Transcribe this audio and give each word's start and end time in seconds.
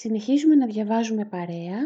Συνεχίζουμε 0.00 0.54
να 0.54 0.66
διαβάζουμε 0.66 1.24
παρέα 1.24 1.78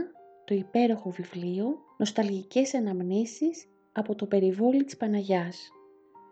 το 0.44 0.54
υπέροχο 0.54 1.10
βιβλίο 1.10 1.78
«Νοσταλγικές 1.98 2.74
αναμνήσεις 2.74 3.66
από 3.92 4.14
το 4.14 4.26
περιβόλι 4.26 4.84
της 4.84 4.96
Παναγιάς» 4.96 5.70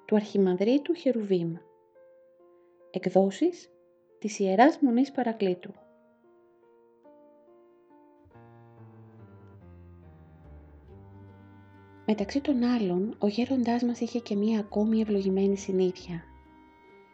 του 0.06 0.16
Αρχιμανδρίτου 0.16 0.94
Χερουβίμ. 0.94 1.54
Εκδόσεις 2.90 3.70
της 4.18 4.38
Ιεράς 4.38 4.78
Μονής 4.80 5.10
Παρακλήτου. 5.10 5.72
Μεταξύ 12.06 12.40
των 12.40 12.62
άλλων, 12.62 13.16
ο 13.18 13.26
γέροντάς 13.26 13.82
μας 13.82 14.00
είχε 14.00 14.18
και 14.18 14.36
μία 14.36 14.58
ακόμη 14.58 15.00
ευλογημένη 15.00 15.56
συνήθεια. 15.56 16.22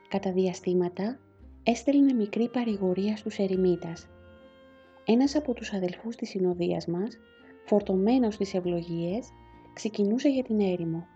Κατά 0.08 0.32
διαστήματα, 0.32 1.18
έστελνε 1.62 2.12
μικρή 2.12 2.48
παρηγορία 2.48 3.16
στους 3.16 3.38
ερημίτας 3.38 4.08
ένας 5.08 5.34
από 5.34 5.52
τους 5.52 5.72
αδελφούς 5.72 6.16
της 6.16 6.28
συνοδείας 6.28 6.86
μας, 6.86 7.18
φορτωμένος 7.64 8.34
στις 8.34 8.54
ευλογίες, 8.54 9.28
ξεκινούσε 9.72 10.28
για 10.28 10.42
την 10.42 10.60
έρημο. 10.60 11.06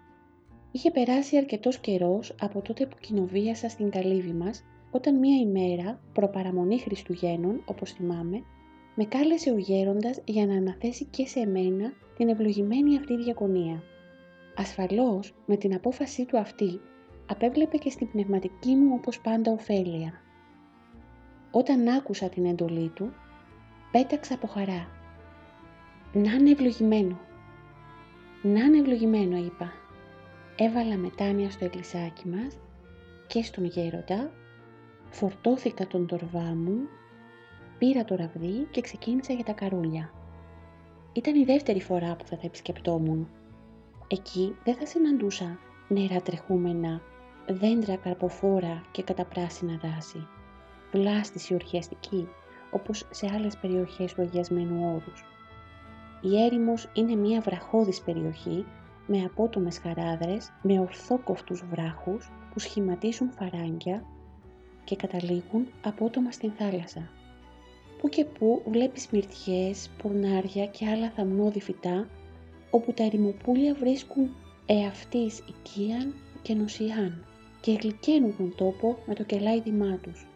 Είχε 0.72 0.90
περάσει 0.90 1.36
αρκετός 1.36 1.78
καιρός 1.78 2.34
από 2.40 2.60
τότε 2.60 2.86
που 2.86 2.96
κοινοβίασα 3.00 3.68
στην 3.68 3.90
καλύβη 3.90 4.32
μας, 4.32 4.64
όταν 4.90 5.18
μία 5.18 5.36
ημέρα, 5.36 6.00
προπαραμονή 6.12 6.78
Χριστουγέννων, 6.78 7.62
όπως 7.64 7.92
θυμάμαι, 7.92 8.42
με 8.94 9.04
κάλεσε 9.04 9.50
ο 9.50 9.56
γέροντας 9.56 10.20
για 10.24 10.46
να 10.46 10.54
αναθέσει 10.54 11.04
και 11.04 11.26
σε 11.26 11.46
μένα 11.46 11.92
την 12.16 12.28
ευλογημένη 12.28 12.96
αυτή 12.96 13.16
διακονία. 13.16 13.82
Ασφαλώς, 14.56 15.34
με 15.46 15.56
την 15.56 15.74
απόφασή 15.74 16.24
του 16.24 16.38
αυτή, 16.38 16.80
απέβλεπε 17.26 17.76
και 17.76 17.90
στην 17.90 18.10
πνευματική 18.10 18.74
μου 18.74 18.94
όπως 18.98 19.20
πάντα 19.20 19.52
ωφέλεια. 19.52 20.12
Όταν 21.50 21.88
άκουσα 21.88 22.28
την 22.28 22.44
εντολή 22.44 22.88
του, 22.88 23.12
Πέταξα 23.92 24.34
από 24.34 24.46
χαρά. 24.46 24.88
«Να 26.12 26.32
είναι 26.32 26.50
ευλογημένο». 26.50 27.18
«Να 28.42 28.60
είναι 28.60 28.78
ευλογημένο» 28.78 29.36
είπα. 29.36 29.72
Έβαλα 30.56 30.96
μετάνοια 30.96 31.50
στο 31.50 31.64
εκκλησάκι 31.64 32.28
μας 32.28 32.58
και 33.26 33.42
στον 33.42 33.64
γέροντα, 33.64 34.30
φορτώθηκα 35.10 35.86
τον 35.86 36.06
τορβά 36.06 36.54
μου, 36.54 36.78
πήρα 37.78 38.04
το 38.04 38.14
ραβδί 38.14 38.66
και 38.70 38.80
ξεκίνησα 38.80 39.32
για 39.32 39.44
τα 39.44 39.52
καρούλια. 39.52 40.12
Ήταν 41.12 41.34
η 41.34 41.44
δεύτερη 41.44 41.80
φορά 41.80 42.16
που 42.16 42.26
θα 42.26 42.36
τα 42.36 42.46
επισκεπτόμουν. 42.46 43.28
Εκεί 44.08 44.56
δεν 44.64 44.74
θα 44.74 44.86
συναντούσα 44.86 45.58
νερά 45.88 46.20
τρεχούμενα, 46.20 47.00
δέντρα 47.48 47.96
καρποφόρα 47.96 48.82
και 48.90 49.02
καταπράσινα 49.02 49.80
δάση. 49.82 50.26
Βλάστηση 50.92 51.54
ορχιαστική 51.54 52.28
όπως 52.70 53.06
σε 53.10 53.30
άλλες 53.34 53.56
περιοχές 53.56 54.14
του 54.14 54.22
Αγιασμένου 54.22 54.94
Όρους. 54.94 55.24
Η 56.20 56.42
έρημος 56.42 56.88
είναι 56.92 57.14
μια 57.14 57.40
βραχώδης 57.40 58.00
περιοχή 58.00 58.64
με 59.06 59.24
απότομες 59.24 59.78
χαράδρες, 59.78 60.52
με 60.62 60.80
ορθόκοφτους 60.80 61.64
βράχους 61.70 62.30
που 62.52 62.58
σχηματίζουν 62.58 63.30
φαράγγια 63.30 64.04
και 64.84 64.96
καταλήγουν 64.96 65.66
απότομα 65.84 66.30
στην 66.30 66.52
θάλασσα. 66.52 67.08
Που 67.98 68.08
και 68.08 68.24
που 68.24 68.62
βλέπεις 68.66 69.08
μυρτιές, 69.10 69.90
πορνάρια 70.02 70.66
και 70.66 70.88
άλλα 70.88 71.10
θαμνώδη 71.10 71.60
φυτά, 71.60 72.08
όπου 72.70 72.92
τα 72.92 73.04
ερημοπούλια 73.04 73.74
βρίσκουν 73.74 74.30
εαυτής 74.66 75.38
οικίαν 75.38 76.14
και 76.42 76.54
νοσιάν 76.54 77.24
και 77.60 77.72
γλυκαίνουν 77.72 78.36
τον 78.36 78.54
τόπο 78.56 78.98
με 79.06 79.14
το 79.14 79.24
κελάιδημά 79.24 79.98
τους. 80.02 80.26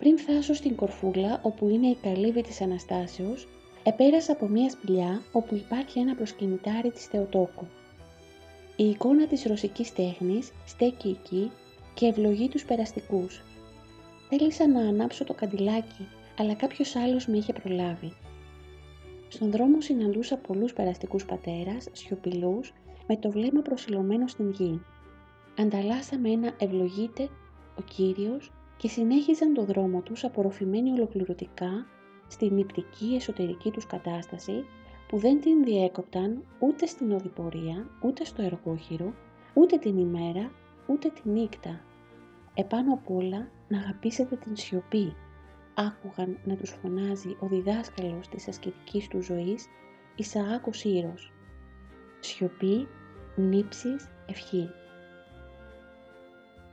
Πριν 0.00 0.18
φτάσω 0.18 0.54
στην 0.54 0.76
Κορφούλα, 0.76 1.40
όπου 1.42 1.68
είναι 1.68 1.86
η 1.86 1.96
καλύβη 2.02 2.42
της 2.42 2.60
Αναστάσεως, 2.60 3.48
επέρασα 3.82 4.32
από 4.32 4.48
μια 4.48 4.70
σπηλιά 4.70 5.22
όπου 5.32 5.54
υπάρχει 5.54 5.98
ένα 5.98 6.14
προσκυνητάρι 6.14 6.90
της 6.90 7.04
Θεοτόκου. 7.04 7.66
Η 8.76 8.88
εικόνα 8.88 9.26
της 9.26 9.44
ρωσικής 9.44 9.92
τέχνης 9.92 10.52
στέκει 10.66 11.08
εκεί 11.08 11.50
και 11.94 12.06
ευλογεί 12.06 12.48
τους 12.48 12.64
περαστικούς. 12.64 13.42
Θέλησα 14.28 14.68
να 14.68 14.80
ανάψω 14.80 15.24
το 15.24 15.34
καντιλάκι, 15.34 16.08
αλλά 16.38 16.54
κάποιος 16.54 16.96
άλλος 16.96 17.26
με 17.26 17.36
είχε 17.36 17.52
προλάβει. 17.52 18.12
Στον 19.28 19.50
δρόμο 19.50 19.80
συναντούσα 19.80 20.36
πολλούς 20.36 20.72
περαστικούς 20.72 21.24
πατέρας, 21.24 21.86
σιωπηλούς, 21.92 22.72
με 23.06 23.16
το 23.16 23.30
βλέμμα 23.30 23.62
προσιλωμένο 23.62 24.26
στην 24.28 24.50
γη. 24.50 24.80
Ανταλλάσσαμε 25.58 26.30
ένα 26.30 26.54
«Ευλογείτε 26.58 27.28
ο 27.78 27.82
Κύριος» 27.82 28.52
και 28.80 28.88
συνέχιζαν 28.88 29.54
το 29.54 29.64
δρόμο 29.64 30.00
τους 30.00 30.24
απορροφημένοι 30.24 30.90
ολοκληρωτικά 30.90 31.86
στην 32.26 32.54
νηπτική 32.54 33.14
εσωτερική 33.14 33.70
τους 33.70 33.86
κατάσταση 33.86 34.64
που 35.08 35.18
δεν 35.18 35.40
την 35.40 35.64
διέκοπταν 35.64 36.44
ούτε 36.58 36.86
στην 36.86 37.12
οδηπορία, 37.12 37.86
ούτε 38.02 38.24
στο 38.24 38.42
εργόχειρο, 38.42 39.14
ούτε 39.54 39.76
την 39.76 39.98
ημέρα, 39.98 40.50
ούτε 40.86 41.08
τη 41.08 41.28
νύχτα. 41.28 41.80
Επάνω 42.54 42.92
απ' 42.92 43.10
όλα 43.10 43.50
να 43.68 43.78
αγαπήσετε 43.78 44.36
την 44.36 44.56
σιωπή, 44.56 45.16
άκουγαν 45.74 46.38
να 46.44 46.56
τους 46.56 46.70
φωνάζει 46.70 47.36
ο 47.40 47.46
διδάσκαλος 47.46 48.28
της 48.28 48.48
ασκητικής 48.48 49.08
τους 49.08 49.24
ζωής, 49.24 49.66
Ισαάκος 50.16 50.84
Ήρος. 50.84 51.32
Σιωπή, 52.20 52.88
νύψης, 53.36 54.10
ευχή. 54.26 54.68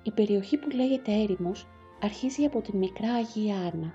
Η 0.03 0.11
περιοχή 0.11 0.57
που 0.57 0.69
λέγεται 0.69 1.11
έρημος 1.11 1.67
αρχίζει 2.01 2.45
από 2.45 2.61
τη 2.61 2.77
μικρά 2.77 3.13
Αγία 3.13 3.55
Άννα. 3.55 3.93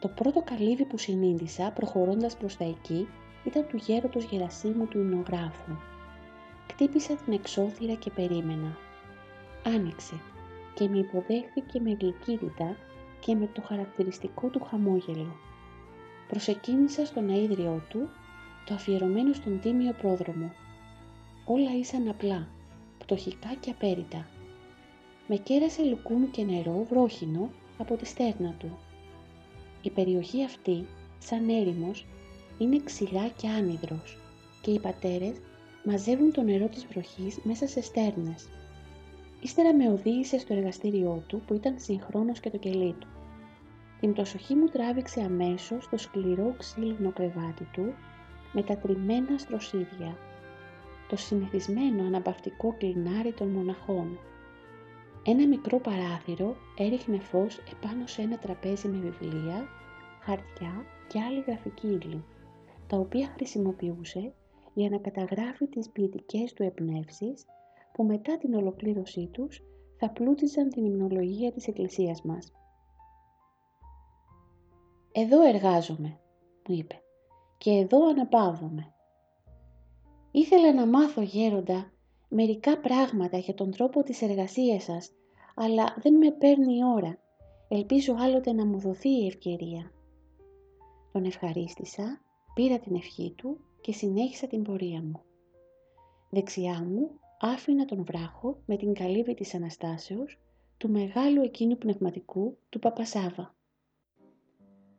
Το 0.00 0.08
πρώτο 0.08 0.42
καλύβι 0.42 0.84
που 0.84 0.98
συνείδησα 0.98 1.72
προχωρώντας 1.74 2.36
προς 2.36 2.56
τα 2.56 2.64
εκεί 2.64 3.08
ήταν 3.44 3.66
του 3.68 3.76
γέροντος 3.76 4.24
Γερασίμου 4.24 4.86
του 4.86 4.98
Ινογράφου. 4.98 5.72
Κτύπησα 6.66 7.14
την 7.14 7.32
εξώθυρα 7.32 7.94
και 7.94 8.10
περίμενα. 8.10 8.76
Άνοιξε 9.66 10.14
και 10.74 10.88
με 10.88 10.98
υποδέχθηκε 10.98 11.80
με 11.80 11.96
γλυκύτητα 12.00 12.76
και 13.20 13.34
με 13.34 13.46
το 13.46 13.62
χαρακτηριστικό 13.62 14.48
του 14.48 14.64
χαμόγελο. 14.64 15.36
Προσεκίνησα 16.28 17.06
στον 17.06 17.28
αίδριό 17.28 17.82
του, 17.88 18.08
το 18.66 18.74
αφιερωμένο 18.74 19.32
στον 19.32 19.60
τίμιο 19.60 19.92
πρόδρομο. 19.92 20.52
Όλα 21.44 21.76
ήσαν 21.78 22.08
απλά, 22.08 22.48
πτωχικά 22.98 23.54
και 23.60 23.70
απέριτα 23.70 24.26
με 25.26 25.36
κέρασε 25.36 25.82
λουκούμι 25.84 26.26
και 26.26 26.44
νερό 26.44 26.86
βρόχινο 26.90 27.50
από 27.78 27.96
τη 27.96 28.06
στέρνα 28.06 28.54
του. 28.58 28.78
Η 29.82 29.90
περιοχή 29.90 30.44
αυτή, 30.44 30.86
σαν 31.18 31.48
έρημος, 31.48 32.06
είναι 32.58 32.80
ξυλά 32.84 33.28
και 33.28 33.48
άνυδρος 33.48 34.18
και 34.60 34.70
οι 34.70 34.80
πατέρες 34.80 35.36
μαζεύουν 35.84 36.32
το 36.32 36.42
νερό 36.42 36.68
της 36.68 36.86
βροχής 36.86 37.38
μέσα 37.42 37.66
σε 37.66 37.80
στέρνες. 37.80 38.48
Ύστερα 39.40 39.74
με 39.74 39.88
οδήγησε 39.88 40.38
στο 40.38 40.54
εργαστήριό 40.54 41.22
του 41.26 41.42
που 41.46 41.54
ήταν 41.54 41.74
συγχρόνως 41.78 42.40
και 42.40 42.50
το 42.50 42.58
κελί 42.58 42.94
του. 42.98 43.06
Την 44.00 44.12
προσοχή 44.12 44.54
μου 44.54 44.66
τράβηξε 44.66 45.20
αμέσως 45.20 45.88
το 45.88 45.96
σκληρό 45.96 46.54
ξύλινο 46.58 47.12
κρεβάτι 47.12 47.68
του 47.72 47.94
με 48.52 48.62
τα 48.62 48.76
τριμμένα 48.76 49.38
στροσίδια, 49.38 50.16
το 51.08 51.16
συνηθισμένο 51.16 52.02
αναπαυτικό 52.02 52.74
κλινάρι 52.78 53.32
των 53.32 53.48
μοναχών 53.48 54.18
ένα 55.24 55.46
μικρό 55.46 55.78
παράθυρο 55.78 56.56
έριχνε 56.78 57.18
φως 57.18 57.58
επάνω 57.58 58.06
σε 58.06 58.22
ένα 58.22 58.38
τραπέζι 58.38 58.88
με 58.88 58.98
βιβλία 58.98 59.68
χαρτιά 60.20 60.84
και 61.08 61.20
άλλη 61.20 61.40
γραφική 61.40 61.86
ύλη, 61.86 62.24
τα 62.86 62.96
οποία 62.96 63.26
χρησιμοποιούσε 63.34 64.32
για 64.74 64.90
να 64.90 64.98
καταγράφει 64.98 65.66
τις 65.66 65.90
ποιητικές 65.90 66.52
του 66.52 66.62
εμπνεύσεις 66.62 67.44
που 67.92 68.04
μετά 68.04 68.38
την 68.38 68.54
ολοκλήρωσή 68.54 69.26
τους 69.32 69.62
θα 69.98 70.10
πλούτιζαν 70.10 70.68
την 70.68 70.84
υμνολογία 70.84 71.52
της 71.52 71.66
Εκκλησίας 71.66 72.22
μας. 72.22 72.52
«Εδώ 75.12 75.42
εργάζομαι», 75.42 76.20
μου 76.68 76.74
είπε, 76.74 77.02
«και 77.58 77.70
εδώ 77.70 78.08
αναπαύομαι. 78.08 78.92
Ήθελα 80.30 80.74
να 80.74 80.86
μάθω 80.86 81.22
γέροντα 81.22 81.92
μερικά 82.34 82.78
πράγματα 82.78 83.38
για 83.38 83.54
τον 83.54 83.70
τρόπο 83.70 84.02
της 84.02 84.22
εργασίας 84.22 84.82
σας, 84.82 85.10
αλλά 85.54 85.96
δεν 86.02 86.14
με 86.14 86.30
παίρνει 86.30 86.76
η 86.76 86.84
ώρα. 86.94 87.18
Ελπίζω 87.68 88.14
άλλοτε 88.18 88.52
να 88.52 88.66
μου 88.66 88.78
δοθεί 88.78 89.08
η 89.08 89.26
ευκαιρία. 89.26 89.92
Τον 91.12 91.24
ευχαρίστησα, 91.24 92.20
πήρα 92.54 92.78
την 92.78 92.94
ευχή 92.94 93.34
του 93.36 93.60
και 93.80 93.92
συνέχισα 93.92 94.46
την 94.46 94.62
πορεία 94.62 95.02
μου. 95.02 95.20
Δεξιά 96.30 96.84
μου 96.84 97.10
άφηνα 97.40 97.84
τον 97.84 98.04
βράχο 98.04 98.56
με 98.66 98.76
την 98.76 98.94
καλύβη 98.94 99.34
της 99.34 99.54
Αναστάσεως 99.54 100.38
του 100.76 100.90
μεγάλου 100.90 101.42
εκείνου 101.42 101.76
πνευματικού 101.76 102.56
του 102.68 102.78
Παπασάβα. 102.78 103.54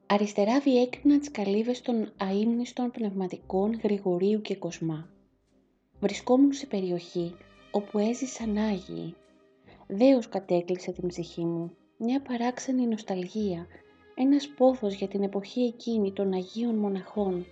Αριστερά 0.06 0.60
διέκρινα 0.60 1.20
τις 1.20 1.32
καλύβες 1.32 1.82
των 1.82 2.12
αείμνηστων 2.18 2.92
πνευματικών 2.92 3.80
Γρηγορίου 3.84 4.42
και 4.42 4.56
Κοσμά. 4.56 5.13
Βρισκόμουν 6.04 6.54
σε 6.54 6.66
περιοχή 6.66 7.36
όπου 7.72 7.98
έζησαν 7.98 8.58
Άγιοι. 8.58 9.16
Δέος 9.88 10.30
κατέκλυσε 10.30 10.92
την 10.92 11.08
ψυχή 11.08 11.46
μου, 11.46 11.76
μια 11.98 12.22
παράξενη 12.22 12.88
νοσταλγία, 12.88 13.68
ένας 14.16 14.48
πόθος 14.48 14.94
για 14.94 15.08
την 15.08 15.24
εποχή 15.24 15.62
εκείνη 15.62 16.14
των 16.14 16.34
Αγίων 16.34 16.76
Μοναχών. 16.76 17.46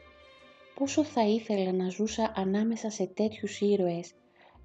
Πόσο 0.75 1.03
θα 1.03 1.27
ήθελα 1.27 1.71
να 1.71 1.89
ζούσα 1.89 2.33
ανάμεσα 2.35 2.89
σε 2.89 3.05
τέτοιους 3.05 3.61
ήρωες, 3.61 4.13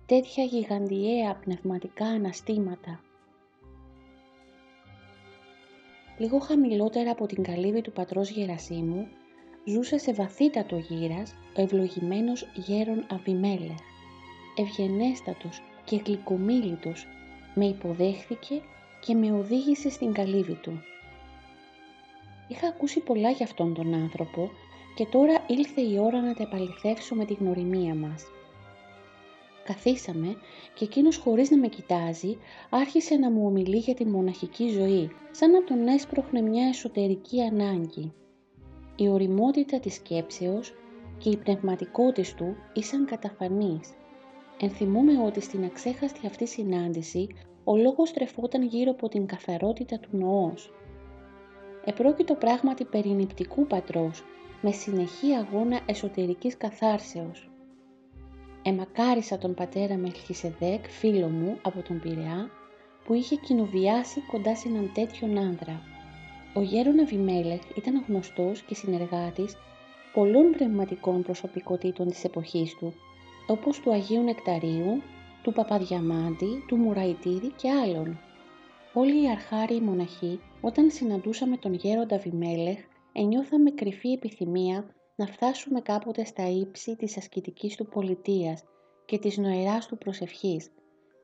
τέτοια 0.06 0.44
γιγαντιαία 0.44 1.34
πνευματικά 1.34 2.06
αναστήματα. 2.06 3.00
Λίγο 6.18 6.38
χαμηλότερα 6.38 7.10
από 7.10 7.26
την 7.26 7.42
καλύβη 7.42 7.80
του 7.80 7.92
πατρός 7.92 8.30
Γερασίμου, 8.30 9.08
ζούσε 9.68 9.98
σε 9.98 10.12
βαθύτατο 10.12 10.76
γύρας 10.76 11.34
ο 11.56 11.62
ευλογημένος 11.62 12.48
γέρον 12.54 13.06
Αβιμέλεχ. 13.10 13.78
Ευγενέστατος 14.56 15.62
και 15.84 16.00
γλυκομίλητος, 16.06 17.06
με 17.54 17.64
υποδέχθηκε 17.66 18.62
και 19.00 19.14
με 19.14 19.32
οδήγησε 19.32 19.90
στην 19.90 20.12
καλύβη 20.12 20.54
του. 20.54 20.82
Είχα 22.48 22.66
ακούσει 22.66 23.00
πολλά 23.00 23.30
για 23.30 23.44
αυτόν 23.44 23.74
τον 23.74 23.94
άνθρωπο 23.94 24.50
και 24.94 25.06
τώρα 25.06 25.44
ήλθε 25.46 25.80
η 25.80 25.98
ώρα 25.98 26.20
να 26.20 26.34
τα 26.34 26.42
επαληθεύσω 26.42 27.14
με 27.14 27.24
τη 27.24 27.34
γνωριμία 27.34 27.94
μας. 27.94 28.24
Καθίσαμε 29.64 30.36
και 30.74 30.84
εκείνος 30.84 31.16
χωρίς 31.16 31.50
να 31.50 31.56
με 31.56 31.68
κοιτάζει 31.68 32.36
άρχισε 32.70 33.14
να 33.16 33.30
μου 33.30 33.46
ομιλεί 33.46 33.76
για 33.76 33.94
τη 33.94 34.06
μοναχική 34.06 34.68
ζωή, 34.68 35.10
σαν 35.30 35.50
να 35.50 35.64
τον 35.64 35.86
έσπροχνε 35.88 36.40
μια 36.40 36.68
εσωτερική 36.68 37.42
ανάγκη. 37.42 38.12
Η 38.96 39.08
οριμότητα 39.08 39.80
της 39.80 39.94
σκέψεως 39.94 40.74
και 41.18 41.28
η 41.28 41.36
πνευματικότης 41.36 42.34
του 42.34 42.56
ήσαν 42.72 43.06
καταφανείς. 43.06 43.94
Ενθυμούμε 44.60 45.22
ότι 45.26 45.40
στην 45.40 45.64
αξέχαστη 45.64 46.26
αυτή 46.26 46.46
συνάντηση 46.46 47.26
ο 47.64 47.76
λόγος 47.76 48.12
τρεφόταν 48.12 48.62
γύρω 48.62 48.90
από 48.90 49.08
την 49.08 49.26
καθαρότητα 49.26 49.98
του 49.98 50.08
νοός. 50.12 50.72
Επρόκειτο 51.84 52.34
πράγματι 52.34 52.84
περί 52.84 53.08
νηπτικού 53.08 53.66
πατρός, 53.66 54.24
με 54.62 54.70
συνεχή 54.70 55.32
αγώνα 55.32 55.80
εσωτερικής 55.86 56.56
καθάρσεως. 56.56 57.50
Εμακάρισα 58.62 59.38
τον 59.38 59.54
πατέρα 59.54 59.96
Μελχισεδέκ, 59.96 60.84
φίλο 60.88 61.28
μου 61.28 61.58
από 61.62 61.82
τον 61.82 62.00
Πειραιά, 62.00 62.50
που 63.04 63.14
είχε 63.14 63.36
κοινοβιάσει 63.36 64.20
κοντά 64.20 64.56
σε 64.56 64.68
έναν 64.68 64.90
τέτοιον 64.94 65.38
άνδρα. 65.38 65.82
Ο 66.56 66.62
γέρον 66.62 67.00
Αβιμέλεχ 67.00 67.60
ήταν 67.76 68.04
γνωστός 68.08 68.62
και 68.62 68.74
συνεργάτης 68.74 69.56
πολλών 70.12 70.50
πνευματικών 70.50 71.22
προσωπικότητων 71.22 72.08
της 72.08 72.24
εποχής 72.24 72.74
του, 72.74 72.94
όπως 73.46 73.80
του 73.80 73.92
Αγίου 73.92 74.22
Νεκταρίου, 74.22 75.02
του 75.42 75.52
Παπαδιαμάντη, 75.52 76.64
του 76.68 76.76
Μουραϊτίδη 76.76 77.52
και 77.56 77.70
άλλων. 77.70 78.18
Όλοι 78.92 79.22
οι 79.22 79.30
αρχάριοι 79.30 79.80
μοναχοί, 79.80 80.40
όταν 80.60 80.90
συναντούσαμε 80.90 81.56
τον 81.56 81.74
γέροντα 81.74 82.18
Βιμέλεχ, 82.18 82.78
ενιώθαμε 83.12 83.70
κρυφή 83.70 84.12
επιθυμία 84.12 84.94
να 85.16 85.26
φτάσουμε 85.26 85.80
κάποτε 85.80 86.24
στα 86.24 86.48
ύψη 86.48 86.96
της 86.96 87.16
ασκητικής 87.16 87.76
του 87.76 87.86
πολιτείας 87.86 88.64
και 89.04 89.18
της 89.18 89.38
νοεράς 89.38 89.86
του 89.86 89.98
προσευχής, 89.98 90.70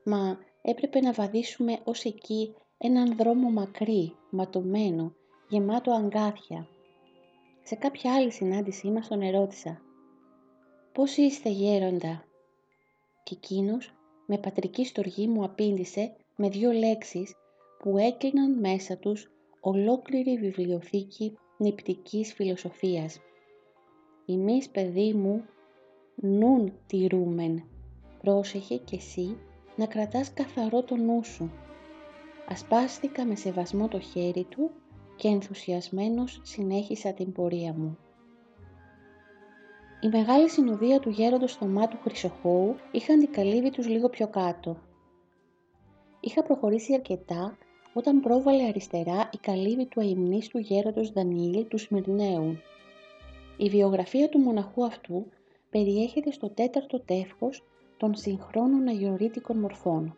μα 0.05 0.39
έπρεπε 0.63 1.01
να 1.01 1.13
βαδίσουμε 1.13 1.79
ως 1.85 2.05
εκεί 2.05 2.55
έναν 2.79 3.17
δρόμο 3.17 3.51
μακρύ, 3.51 4.17
ματωμένο, 4.31 5.15
γεμάτο 5.53 5.93
αγκάθια. 5.93 6.67
Σε 7.63 7.75
κάποια 7.75 8.15
άλλη 8.15 8.33
συνάντησή 8.33 8.91
μας 8.91 9.09
τον 9.09 9.23
ερώτησα 9.23 9.81
«Πώς 10.93 11.17
είστε 11.17 11.49
γέροντα» 11.49 12.25
και 13.23 13.35
εκείνος 13.35 13.95
με 14.27 14.39
πατρική 14.39 14.85
στοργή 14.85 15.27
μου 15.27 15.45
απήντησε 15.45 16.17
με 16.37 16.49
δύο 16.49 16.71
λέξεις 16.71 17.35
που 17.79 17.99
έκλειναν 17.99 18.59
μέσα 18.59 18.97
τους 18.97 19.31
ολόκληρη 19.61 20.37
βιβλιοθήκη 20.37 21.39
νηπτικής 21.57 22.33
φιλοσοφίας. 22.33 23.21
«Εμείς, 24.27 24.69
παιδί 24.69 25.13
μου, 25.13 25.45
νουν 26.15 26.73
τηρούμεν. 26.87 27.65
Πρόσεχε 28.23 28.77
κι 28.77 28.95
εσύ 28.95 29.37
να 29.77 29.87
κρατάς 29.87 30.33
καθαρό 30.33 30.83
το 30.83 30.97
νου 30.97 31.25
σου». 31.25 31.51
Ασπάστηκα 32.49 33.25
με 33.25 33.35
σεβασμό 33.35 33.89
το 33.89 34.01
χέρι 34.01 34.45
του 34.45 34.71
και 35.23 35.29
ενθουσιασμένος 35.29 36.41
συνέχισα 36.43 37.13
την 37.13 37.33
πορεία 37.33 37.73
μου. 37.73 37.99
Η 40.01 40.09
μεγάλη 40.09 40.51
συνοδεία 40.51 41.01
του 41.01 41.11
γέροντος 41.11 41.57
Θωμάτου 41.57 41.97
Χρυσοχώου 42.03 42.77
είχαν 42.93 43.19
την 43.19 43.33
καλύβη 43.33 43.71
τους 43.71 43.89
λίγο 43.89 44.09
πιο 44.09 44.29
κάτω. 44.29 44.77
Είχα 46.21 46.43
προχωρήσει 46.43 46.95
αρκετά 46.95 47.59
όταν 47.93 48.21
πρόβαλε 48.21 48.63
αριστερά 48.63 49.29
η 49.33 49.37
καλύβη 49.37 49.87
του 49.87 50.01
αιμνίστου 50.01 50.59
γέροντος 50.59 51.13
Δανίλη 51.13 51.65
του 51.65 51.79
Σμυρναίου. 51.79 52.57
Η 53.57 53.69
βιογραφία 53.69 54.29
του 54.29 54.39
μοναχού 54.39 54.85
αυτού 54.85 55.27
περιέχεται 55.71 56.31
στο 56.33 56.51
τέταρτο 56.51 57.01
τεύχος 57.01 57.65
των 57.97 58.15
συγχρόνων 58.15 58.89
αγιορείτικων 58.89 59.59
μορφών. 59.59 60.17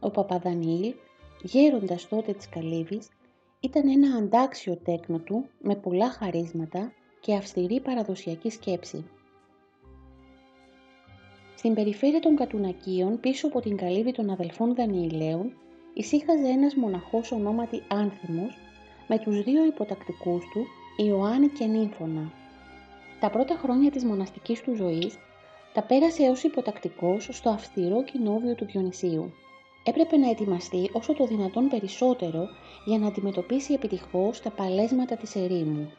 Ο 0.00 0.10
Παπαδανίλ, 0.10 0.94
γέροντας 1.42 2.08
τότε 2.08 2.32
της 2.32 2.48
Καλύβης, 2.48 3.08
ήταν 3.60 3.88
ένα 3.88 4.16
αντάξιο 4.16 4.76
τέκνο 4.76 5.18
του 5.18 5.48
με 5.60 5.74
πολλά 5.74 6.10
χαρίσματα 6.10 6.92
και 7.20 7.34
αυστηρή 7.34 7.80
παραδοσιακή 7.80 8.50
σκέψη. 8.50 9.04
Στην 11.56 11.74
περιφέρεια 11.74 12.20
των 12.20 12.36
Κατουνακίων, 12.36 13.20
πίσω 13.20 13.46
από 13.46 13.60
την 13.60 13.76
καλύβη 13.76 14.12
των 14.12 14.30
αδελφών 14.30 14.74
Δανιηλαίων, 14.74 15.52
ησύχαζε 15.94 16.48
ένας 16.48 16.74
μοναχός 16.74 17.32
ονόματι 17.32 17.82
Άνθιμος, 17.88 18.58
με 19.08 19.18
τους 19.18 19.42
δύο 19.42 19.64
υποτακτικούς 19.64 20.44
του, 20.52 20.66
Ιωάννη 21.04 21.48
και 21.48 21.64
Νύμφωνα. 21.64 22.32
Τα 23.20 23.30
πρώτα 23.30 23.54
χρόνια 23.54 23.90
της 23.90 24.04
μοναστικής 24.04 24.62
του 24.62 24.74
ζωής, 24.74 25.18
τα 25.72 25.82
πέρασε 25.82 26.22
ως 26.22 26.42
υποτακτικός 26.42 27.28
στο 27.32 27.50
αυστηρό 27.50 28.04
κοινόβιο 28.04 28.54
του 28.54 28.64
Διονυσίου. 28.64 29.32
Έπρεπε 29.88 30.16
να 30.16 30.30
ετοιμαστεί 30.30 30.90
όσο 30.92 31.12
το 31.12 31.26
δυνατόν 31.26 31.68
περισσότερο 31.68 32.48
για 32.84 32.98
να 32.98 33.06
αντιμετωπίσει 33.06 33.72
επιτυχώς 33.72 34.40
τα 34.40 34.50
παλέσματα 34.50 35.16
της 35.16 35.36
ερήμου. 35.36 35.90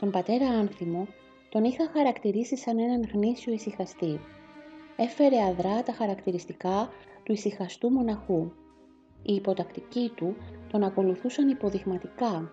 Τον 0.00 0.10
πατέρα 0.10 0.48
Άνθιμο 0.48 1.06
τον 1.48 1.64
είχα 1.64 1.90
χαρακτηρίσει 1.92 2.56
σαν 2.56 2.78
έναν 2.78 3.08
γνήσιο 3.12 3.52
ησυχαστή. 3.52 4.20
Έφερε 4.96 5.42
αδρά 5.42 5.82
τα 5.82 5.92
χαρακτηριστικά 5.92 6.88
του 7.22 7.32
ησυχαστού 7.32 7.90
μοναχού. 7.90 8.52
Οι 9.22 9.34
υποτακτικοί 9.34 10.12
του 10.16 10.36
τον 10.70 10.82
ακολουθούσαν 10.82 11.48
υποδειγματικά. 11.48 12.52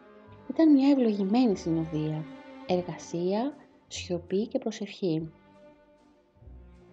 Ήταν 0.50 0.72
μια 0.72 0.90
ευλογημένη 0.90 1.58
συνοδεία. 1.58 2.26
Εργασία, 2.68 3.56
σιωπή 3.88 4.48
και 4.48 4.60
προσευχή. 4.60 5.32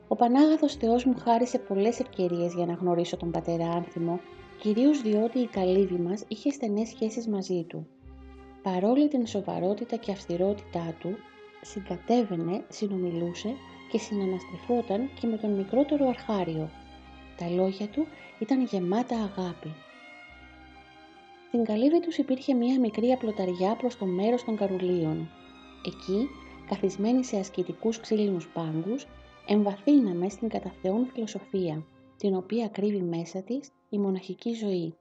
Ο 0.08 0.16
Πανάγαθος 0.16 0.74
Θεός 0.74 1.04
μου 1.04 1.14
χάρισε 1.18 1.58
πολλές 1.58 2.00
ευκαιρίες 2.00 2.54
για 2.54 2.66
να 2.66 2.72
γνωρίσω 2.72 3.16
τον 3.16 3.30
πατέρα 3.30 3.70
Άνθιμο, 3.70 4.20
κυρίως 4.60 5.02
διότι 5.02 5.38
η 5.38 5.46
καλύβη 5.46 5.98
μας 5.98 6.24
είχε 6.28 6.50
στενές 6.50 6.88
σχέσεις 6.88 7.28
μαζί 7.28 7.64
του. 7.68 7.86
Παρόλη 8.62 9.08
την 9.08 9.26
σοβαρότητα 9.26 9.96
και 9.96 10.12
αυστηρότητά 10.12 10.94
του, 10.98 11.16
συγκατέβαινε, 11.60 12.64
συνομιλούσε 12.68 13.54
και 13.90 13.98
συναναστρεφόταν 13.98 15.10
και 15.20 15.26
με 15.26 15.36
τον 15.36 15.50
μικρότερο 15.50 16.08
αρχάριο. 16.08 16.70
Τα 17.38 17.48
λόγια 17.48 17.86
του 17.86 18.06
ήταν 18.38 18.64
γεμάτα 18.64 19.16
αγάπη. 19.16 19.74
Στην 21.46 21.64
καλύβη 21.64 22.00
τους 22.00 22.16
υπήρχε 22.16 22.54
μία 22.54 22.80
μικρή 22.80 23.12
απλοταριά 23.12 23.76
προς 23.76 23.96
το 23.96 24.04
μέρος 24.04 24.44
των 24.44 24.56
καρουλίων. 24.56 25.30
Εκεί, 25.86 26.28
καθισμένοι 26.68 27.24
σε 27.24 27.36
ασκητικούς 27.36 28.00
ξύλινους 28.00 28.48
πάγκους, 28.48 29.06
εμβαθύναμε 29.46 30.28
στην 30.28 30.48
κατά 30.48 30.70
Θεόν 30.82 31.06
φιλοσοφία, 31.06 31.86
την 32.16 32.34
οποία 32.34 32.68
κρύβει 32.68 33.02
μέσα 33.02 33.42
της 33.42 33.70
η 33.88 33.98
μοναχική 33.98 34.52
ζωή. 34.52 34.94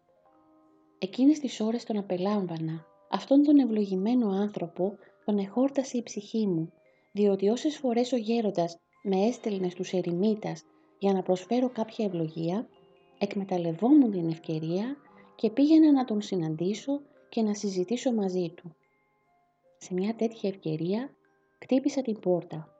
Εκείνες 1.00 1.40
τις 1.40 1.60
ώρες 1.60 1.84
τον 1.84 1.98
απελάμβανα, 1.98 2.86
αυτόν 3.10 3.44
τον 3.44 3.60
ευλογημένο 3.60 4.28
άνθρωπο 4.30 4.98
τον 5.26 5.38
εχόρτασε 5.38 5.98
η 5.98 6.04
ψυχή 6.04 6.48
μου, 6.48 6.72
διότι 7.12 7.50
όσες 7.50 7.78
φορές 7.78 8.12
ο 8.12 8.18
γέροντας 8.18 8.78
με 9.04 9.26
έστελνε 9.26 9.70
στους 9.70 9.94
ερημίτας 9.94 10.64
για 11.00 11.14
να 11.14 11.22
προσφέρω 11.22 11.70
κάποια 11.70 12.06
ευλογία, 12.06 12.68
εκμεταλλευόμουν 13.18 14.12
την 14.12 14.30
ευκαιρία 14.30 14.98
και 15.36 15.50
πήγαινα 15.50 15.92
να 15.92 16.06
τον 16.06 16.22
συναντήσω 16.22 17.02
και 17.30 17.42
να 17.42 17.54
συζητήσω 17.54 18.14
μαζί 18.14 18.50
του. 18.56 18.76
Σε 19.78 19.94
μια 19.94 20.16
τέτοια 20.16 20.50
ευκαιρία 20.50 21.16
κτύπησα 21.58 22.02
την 22.02 22.20
πόρτα. 22.20 22.73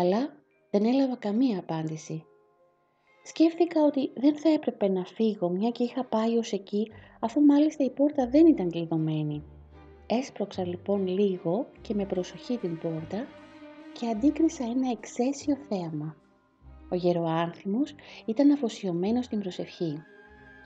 Αλλά 0.00 0.32
δεν 0.70 0.84
έλαβα 0.84 1.16
καμία 1.16 1.58
απάντηση. 1.58 2.24
Σκέφτηκα 3.22 3.84
ότι 3.84 4.12
δεν 4.14 4.36
θα 4.36 4.48
έπρεπε 4.48 4.88
να 4.88 5.04
φύγω 5.04 5.48
μια 5.48 5.70
και 5.70 5.82
είχα 5.82 6.04
πάει 6.04 6.36
ως 6.36 6.52
εκεί 6.52 6.90
αφού 7.20 7.40
μάλιστα 7.40 7.84
η 7.84 7.90
πόρτα 7.90 8.28
δεν 8.28 8.46
ήταν 8.46 8.70
κλειδωμένη. 8.70 9.44
Έσπρωξα 10.06 10.66
λοιπόν 10.66 11.06
λίγο 11.06 11.66
και 11.80 11.94
με 11.94 12.06
προσοχή 12.06 12.56
την 12.58 12.78
πόρτα 12.78 13.26
και 13.92 14.06
αντίκρισα 14.06 14.64
ένα 14.64 14.90
εξαίσιο 14.90 15.56
θέαμα. 15.68 16.16
Ο 16.90 16.94
γεροάνθιμος 16.94 17.94
ήταν 18.26 18.50
αφοσιωμένος 18.50 19.24
στην 19.24 19.40
προσευχή. 19.40 20.02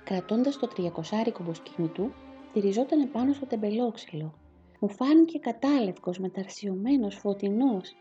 Κρατώντας 0.04 0.58
το 0.58 0.66
τριακοσάρικο 0.66 1.42
μποσκίνι 1.42 1.88
του, 1.88 2.14
στηριζόταν 2.48 3.00
επάνω 3.00 3.32
στο 3.32 3.46
τεμπελόξυλο. 3.46 4.34
Μου 4.80 4.90
φάνηκε 4.90 5.38
κατάλευκος, 5.38 6.18
μεταρσιωμένος, 6.18 7.14
φωτεινός. 7.14 7.94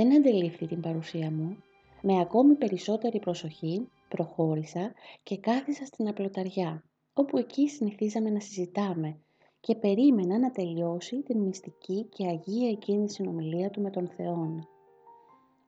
Δεν 0.00 0.14
αντελήφθη 0.14 0.66
την 0.66 0.80
παρουσία 0.80 1.30
μου. 1.30 1.56
Με 2.02 2.20
ακόμη 2.20 2.54
περισσότερη 2.54 3.18
προσοχή 3.18 3.88
προχώρησα 4.08 4.92
και 5.22 5.38
κάθισα 5.38 5.84
στην 5.84 6.08
απλοταριά, 6.08 6.84
όπου 7.14 7.38
εκεί 7.38 7.68
συνηθίζαμε 7.68 8.30
να 8.30 8.40
συζητάμε 8.40 9.20
και 9.60 9.74
περίμενα 9.74 10.38
να 10.38 10.50
τελειώσει 10.50 11.22
την 11.22 11.40
μυστική 11.40 12.04
και 12.04 12.26
αγία 12.26 12.68
εκείνη 12.68 13.10
συνομιλία 13.10 13.70
του 13.70 13.80
με 13.80 13.90
τον 13.90 14.08
Θεόν. 14.08 14.68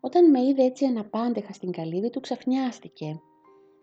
Όταν 0.00 0.30
με 0.30 0.40
είδε 0.40 0.62
έτσι 0.64 0.84
αναπάντεχα 0.84 1.52
στην 1.52 1.70
καλύβη 1.70 2.10
του 2.10 2.20
ξαφνιάστηκε. 2.20 3.20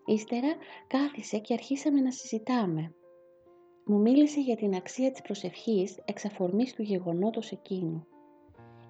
Ύστερα 0.06 0.54
κάθισε 0.86 1.38
και 1.38 1.52
αρχίσαμε 1.52 2.00
να 2.00 2.10
συζητάμε. 2.10 2.94
Μου 3.84 4.00
μίλησε 4.00 4.40
για 4.40 4.56
την 4.56 4.74
αξία 4.74 5.10
της 5.10 5.22
προσευχής 5.22 5.98
εξ 6.04 6.24
αφορμής 6.24 6.74
του 6.74 6.82
γεγονότος 6.82 7.50
εκείνου. 7.50 8.06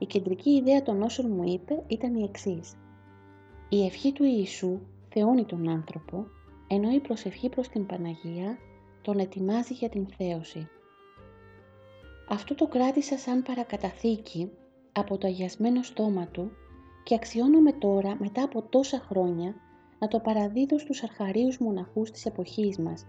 Η 0.03 0.07
κεντρική 0.07 0.51
ιδέα 0.51 0.83
των 0.83 1.03
όσων 1.03 1.31
μου 1.31 1.43
είπε 1.45 1.83
ήταν 1.87 2.15
η 2.15 2.23
εξής. 2.23 2.75
Η 3.69 3.85
ευχή 3.85 4.13
του 4.13 4.25
Ιησού 4.25 4.79
θεώνει 5.09 5.45
τον 5.45 5.69
άνθρωπο, 5.69 6.27
ενώ 6.67 6.91
η 6.91 7.01
προσευχή 7.01 7.49
προς 7.49 7.69
την 7.69 7.87
Παναγία 7.87 8.59
τον 9.03 9.19
ετοιμάζει 9.19 9.75
για 9.75 9.89
την 9.89 10.07
θέωση. 10.17 10.69
Αυτό 12.29 12.55
το 12.55 12.67
κράτησα 12.67 13.19
σαν 13.19 13.43
παρακαταθήκη 13.43 14.51
από 14.93 15.19
το 15.19 15.27
αγιασμένο 15.27 15.83
στόμα 15.83 16.27
του 16.27 16.51
και 17.05 17.15
αξιώνομαι 17.15 17.73
τώρα 17.73 18.17
μετά 18.19 18.43
από 18.43 18.63
τόσα 18.63 18.99
χρόνια 18.99 19.55
να 19.99 20.09
το 20.09 20.21
παραδίδω 20.21 20.79
στους 20.79 21.03
αρχαρίους 21.03 21.59
μοναχούς 21.59 22.11
της 22.11 22.27
εποχής 22.27 22.79
μας, 22.79 23.07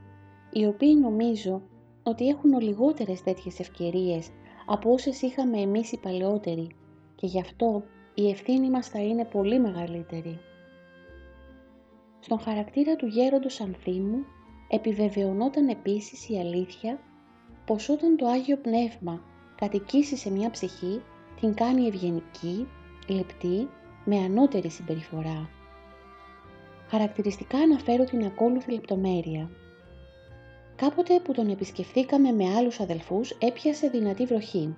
οι 0.52 0.66
οποίοι 0.66 0.98
νομίζω 1.02 1.62
ότι 2.04 2.28
έχουν 2.28 2.60
λιγότερες 2.60 3.24
τέτοιες 3.24 3.60
ευκαιρίες 3.60 4.30
από 4.66 4.92
όσες 4.92 5.22
είχαμε 5.22 5.58
εμείς 5.58 5.92
οι 5.92 6.00
παλαιότεροι 6.00 6.76
και 7.22 7.28
γι' 7.28 7.40
αυτό 7.40 7.84
η 8.13 8.30
ευθύνη 8.30 8.70
μας 8.70 8.88
θα 8.88 9.00
είναι 9.00 9.25
πολύ 9.25 9.60
μεγαλύτερη. 9.60 10.40
Στον 12.20 12.40
χαρακτήρα 12.40 12.96
του 12.96 13.06
γέροντος 13.06 13.62
Ανθίμου 13.62 14.25
επιβεβαιωνόταν 14.70 15.68
επίσης 15.68 16.30
η 16.30 16.40
αλήθεια 16.40 17.00
πως 17.66 17.90
όταν 17.90 18.18
το 18.18 18.28
Άγιο 18.28 18.58
Πνεύμα 18.58 19.22
κατοικήσει 19.56 20.18
σε 20.18 20.32
μια 20.32 20.50
ψυχή, 20.50 21.01
την 21.40 21.54
κάνει 21.54 21.88
ευγενική, 21.88 22.68
λεπτή, 23.08 23.70
με 24.06 24.18
ανώτερη 24.18 24.70
συμπεριφορά. 24.70 25.50
Χαρακτηριστικά 26.88 27.58
αναφέρω 27.58 28.04
την 28.04 28.25
ακόλουθη 28.25 28.72
λεπτομέρεια. 28.72 29.50
Κάποτε 30.75 31.20
που 31.20 31.34
τον 31.34 31.50
επισκεφθήκαμε 31.50 32.32
με 32.32 32.54
άλλους 32.56 32.80
αδελφούς 32.80 33.32
έπιασε 33.32 33.90
δυνατή 33.90 34.25
βροχή. 34.25 34.75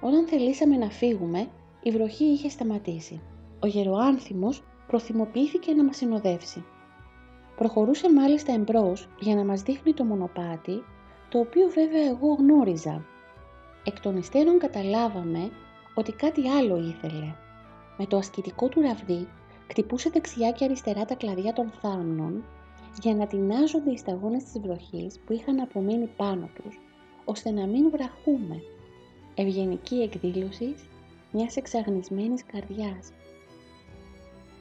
Όταν 0.00 0.26
θελήσαμε 0.26 0.76
να 0.76 0.90
φύγουμε, 0.90 1.48
η 1.82 1.90
βροχή 1.90 2.24
είχε 2.24 2.48
σταματήσει. 2.48 3.20
Ο 3.60 3.66
γεροάνθιμος 3.66 4.62
προθυμοποιήθηκε 4.86 5.72
να 5.72 5.84
μας 5.84 5.96
συνοδεύσει. 5.96 6.64
Προχωρούσε 7.56 8.12
μάλιστα 8.12 8.52
εμπρός 8.52 9.08
για 9.20 9.34
να 9.34 9.44
μας 9.44 9.62
δείχνει 9.62 9.92
το 9.92 10.04
μονοπάτι, 10.04 10.82
το 11.28 11.38
οποίο 11.38 11.68
βέβαια 11.68 12.08
εγώ 12.08 12.34
γνώριζα. 12.34 13.04
Εκ 13.84 14.00
των 14.00 14.16
υστέρων 14.16 14.58
καταλάβαμε 14.58 15.50
ότι 15.94 16.12
κάτι 16.12 16.48
άλλο 16.48 16.76
ήθελε. 16.76 17.34
Με 17.96 18.06
το 18.06 18.16
ασκητικό 18.16 18.68
του 18.68 18.80
ραβδί 18.80 19.28
κτυπούσε 19.66 20.10
δεξιά 20.10 20.50
και 20.50 20.64
αριστερά 20.64 21.04
τα 21.04 21.14
κλαδιά 21.14 21.52
των 21.52 21.70
θάμνων 21.80 22.44
για 23.02 23.14
να 23.14 23.26
τεινάζονται 23.26 23.90
οι 23.90 23.96
σταγόνες 23.96 24.44
της 24.44 24.60
βροχής 24.60 25.18
που 25.18 25.32
είχαν 25.32 25.60
απομείνει 25.60 26.06
πάνω 26.16 26.48
τους, 26.54 26.80
ώστε 27.24 27.50
να 27.50 27.66
μην 27.66 27.90
βραχούμε. 27.90 28.62
Ευγενική 29.40 29.94
εκδήλωση 29.94 30.74
μιας 31.32 31.56
εξαγνισμένης 31.56 32.44
καρδιάς. 32.44 33.12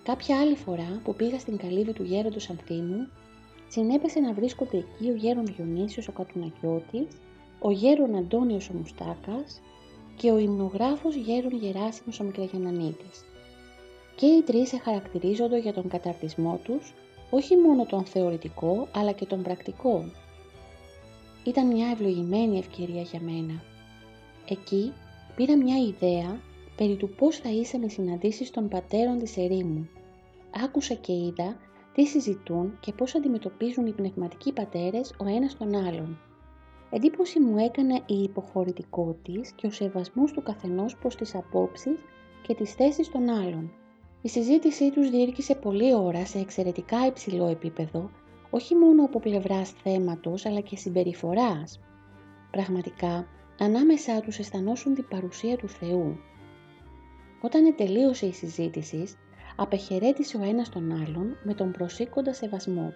Κάποια 0.04 0.40
άλλη 0.40 0.56
φορά 0.56 1.02
που 1.04 1.16
πήγα 1.16 1.40
στην 1.40 1.58
καλύβη 1.58 1.94
του 1.94 2.04
γέροντος 2.04 2.50
Ανθίμου, 2.50 3.08
συνέπεσε 3.68 4.20
να 4.20 4.34
βρίσκονται 4.34 4.78
εκεί 4.78 5.10
ο 5.10 5.14
γέρον 5.14 5.46
Διονύσιος 5.46 6.08
ο 6.08 6.12
Κατουνακιώτης, 6.12 7.08
ο 7.60 7.72
γέρον 7.72 8.16
Αντώνιος 8.16 8.70
ο 8.70 8.74
Μουστάκας 8.74 9.62
και 10.16 10.32
ο 10.32 10.38
υμνογράφος 10.38 11.16
γέρον 11.16 11.56
Γεράσιμος 11.56 12.20
ο 12.20 12.24
Μικραγιανανίτης. 12.24 13.26
Και 14.16 14.26
οι 14.26 14.42
τρεις 14.42 14.74
χαρακτηρίζονται 14.84 15.60
για 15.60 15.74
τον 15.74 15.88
καταρτισμό 15.88 16.60
τους, 16.64 16.94
όχι 17.30 17.56
μόνο 17.56 17.86
τον 17.86 18.06
θεωρητικό, 18.06 18.88
αλλά 18.96 19.12
και 19.12 19.26
τον 19.26 19.42
πρακτικό. 19.42 20.04
Ήταν 21.44 21.68
μια 21.68 21.88
ευλογημένη 21.90 22.58
ευκαιρία 22.58 23.02
για 23.02 23.20
μένα. 23.22 23.76
Εκεί 24.50 24.94
πήρα 25.36 25.58
μια 25.58 25.77
ιδέα 25.77 26.39
περί 26.75 26.96
του 26.96 27.10
πώς 27.10 27.38
θα 27.38 27.50
είσαι 27.50 27.77
με 27.77 27.88
συναντήσεις 27.88 28.50
των 28.50 28.68
πατέρων 28.68 29.18
της 29.18 29.38
ερήμου. 29.38 29.89
Άκουσα 30.63 30.94
και 30.94 31.13
είδα 31.13 31.58
τι 31.94 32.06
συζητούν 32.06 32.77
και 32.80 32.94
πώς 32.94 33.16
αντιμετωπίζουν 33.16 33.86
οι 33.86 33.92
πνευματικοί 33.92 34.54
πατέρες 34.54 35.13
ο 35.18 35.27
ένας 35.27 35.58
τον 35.58 35.75
άλλον. 35.75 36.20
Εντύπωση 36.89 37.39
μου 37.39 37.58
έκανε 37.58 38.01
η 38.06 38.22
υποχωρητικότης 38.22 39.51
και 39.51 39.68
ο 39.68 39.72
σεβασμός 39.72 40.32
του 40.32 40.44
καθενός 40.44 40.98
προς 40.98 41.16
τις 41.16 41.36
απόψεις 41.36 42.00
και 42.42 42.54
τις 42.54 42.74
θέσεις 42.74 43.12
των 43.12 43.30
άλλων. 43.30 43.72
Η 44.22 44.30
συζήτησή 44.30 44.92
τους 44.92 45.10
διήρκησε 45.10 45.56
πολλή 45.56 45.96
ώρα 45.96 46.25
σε 46.25 46.39
εξαιρετικά 46.39 47.06
υψηλό 47.06 47.48
επίπεδο, 47.48 48.10
όχι 48.50 48.75
μόνο 48.75 49.04
από 49.04 49.20
πλευράς 49.20 49.72
θέματος 49.72 50.46
αλλά 50.46 50.60
και 50.60 50.75
συμπεριφοράς. 50.75 51.80
Πραγματικά, 52.51 53.27
ανάμεσά 53.60 54.20
τους 54.20 54.40
αισθανόσουν 54.40 54.94
την 54.94 55.08
παρουσία 55.08 55.58
του 55.58 55.68
Θεού. 55.68 56.18
Όταν 57.42 57.76
τελείωσε 57.76 58.26
η 58.26 58.34
συζήτηση, 58.34 59.08
απεχαιρέτησε 59.56 60.38
ο 60.38 60.44
ένας 60.44 60.70
τον 60.70 60.92
άλλον 60.92 61.38
με 61.44 61.54
τον 61.54 61.72
προσήκοντα 61.72 62.34
σεβασμό. 62.34 62.94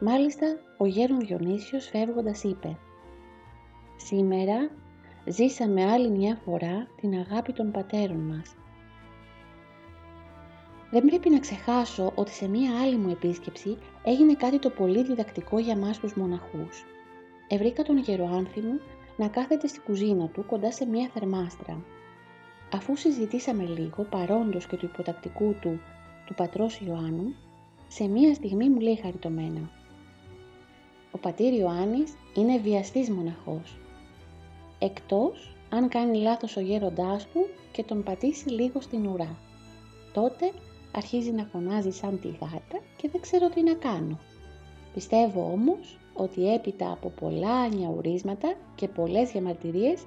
Μάλιστα, 0.00 0.46
ο 0.78 0.86
γέρον 0.86 1.20
Διονύσιος 1.20 1.88
φεύγοντας 1.88 2.42
είπε 2.44 2.78
«Σήμερα 3.96 4.70
ζήσαμε 5.26 5.84
άλλη 5.84 6.10
μια 6.10 6.40
φορά 6.44 6.86
την 7.00 7.14
αγάπη 7.14 7.52
των 7.52 7.70
πατέρων 7.70 8.18
μας. 8.18 8.54
Δεν 10.90 11.04
πρέπει 11.04 11.30
να 11.30 11.38
ξεχάσω 11.38 12.12
ότι 12.14 12.30
σε 12.30 12.48
μία 12.48 12.80
άλλη 12.80 12.96
μου 12.96 13.10
επίσκεψη 13.10 13.78
έγινε 14.04 14.34
κάτι 14.34 14.58
το 14.58 14.70
πολύ 14.70 15.02
διδακτικό 15.04 15.58
για 15.58 15.76
μας 15.76 15.98
τους 15.98 16.14
μοναχούς. 16.14 16.84
Ευρήκα 17.48 17.82
τον 17.82 17.98
γεροάνθιμο 17.98 18.80
να 19.20 19.28
κάθεται 19.28 19.66
στην 19.66 19.82
κουζίνα 19.82 20.28
του 20.28 20.46
κοντά 20.46 20.72
σε 20.72 20.86
μία 20.86 21.10
θερμάστρα. 21.14 21.84
Αφού 22.72 22.96
συζητήσαμε 22.96 23.64
λίγο 23.64 24.02
παρόντος 24.10 24.66
και 24.66 24.76
του 24.76 24.84
υποτακτικού 24.84 25.54
του, 25.60 25.80
του 26.26 26.34
πατρός 26.34 26.80
Ιωάννου, 26.80 27.34
σε 27.88 28.06
μία 28.06 28.34
στιγμή 28.34 28.68
μου 28.68 28.80
λέει 28.80 29.00
χαριτωμένα 29.02 29.70
«Ο 31.10 31.18
πατήρ 31.18 31.52
Ιωάννης 31.52 32.14
είναι 32.34 32.58
βιαστής 32.58 33.10
μοναχός 33.10 33.80
εκτός 34.80 35.56
αν 35.68 35.88
κάνει 35.88 36.18
λάθος 36.18 36.56
ο 36.56 36.60
γέροντάς 36.60 37.26
του 37.26 37.48
και 37.72 37.82
τον 37.82 38.02
πατήσει 38.02 38.48
λίγο 38.48 38.80
στην 38.80 39.06
ουρά. 39.06 39.38
Τότε 40.12 40.52
αρχίζει 40.92 41.30
να 41.30 41.44
φωνάζει 41.44 41.90
σαν 41.90 42.20
τη 42.20 42.28
γάτα 42.28 42.80
και 42.96 43.08
δεν 43.08 43.20
ξέρω 43.20 43.48
τι 43.48 43.62
να 43.62 43.74
κάνω. 43.74 44.18
Πιστεύω 44.94 45.50
όμως 45.52 45.98
ότι 46.22 46.52
έπειτα 46.52 46.92
από 46.92 47.08
πολλά 47.08 47.68
νιαουρίσματα 47.68 48.54
και 48.74 48.88
πολλές 48.88 49.30
διαμαρτυρίες 49.30 50.04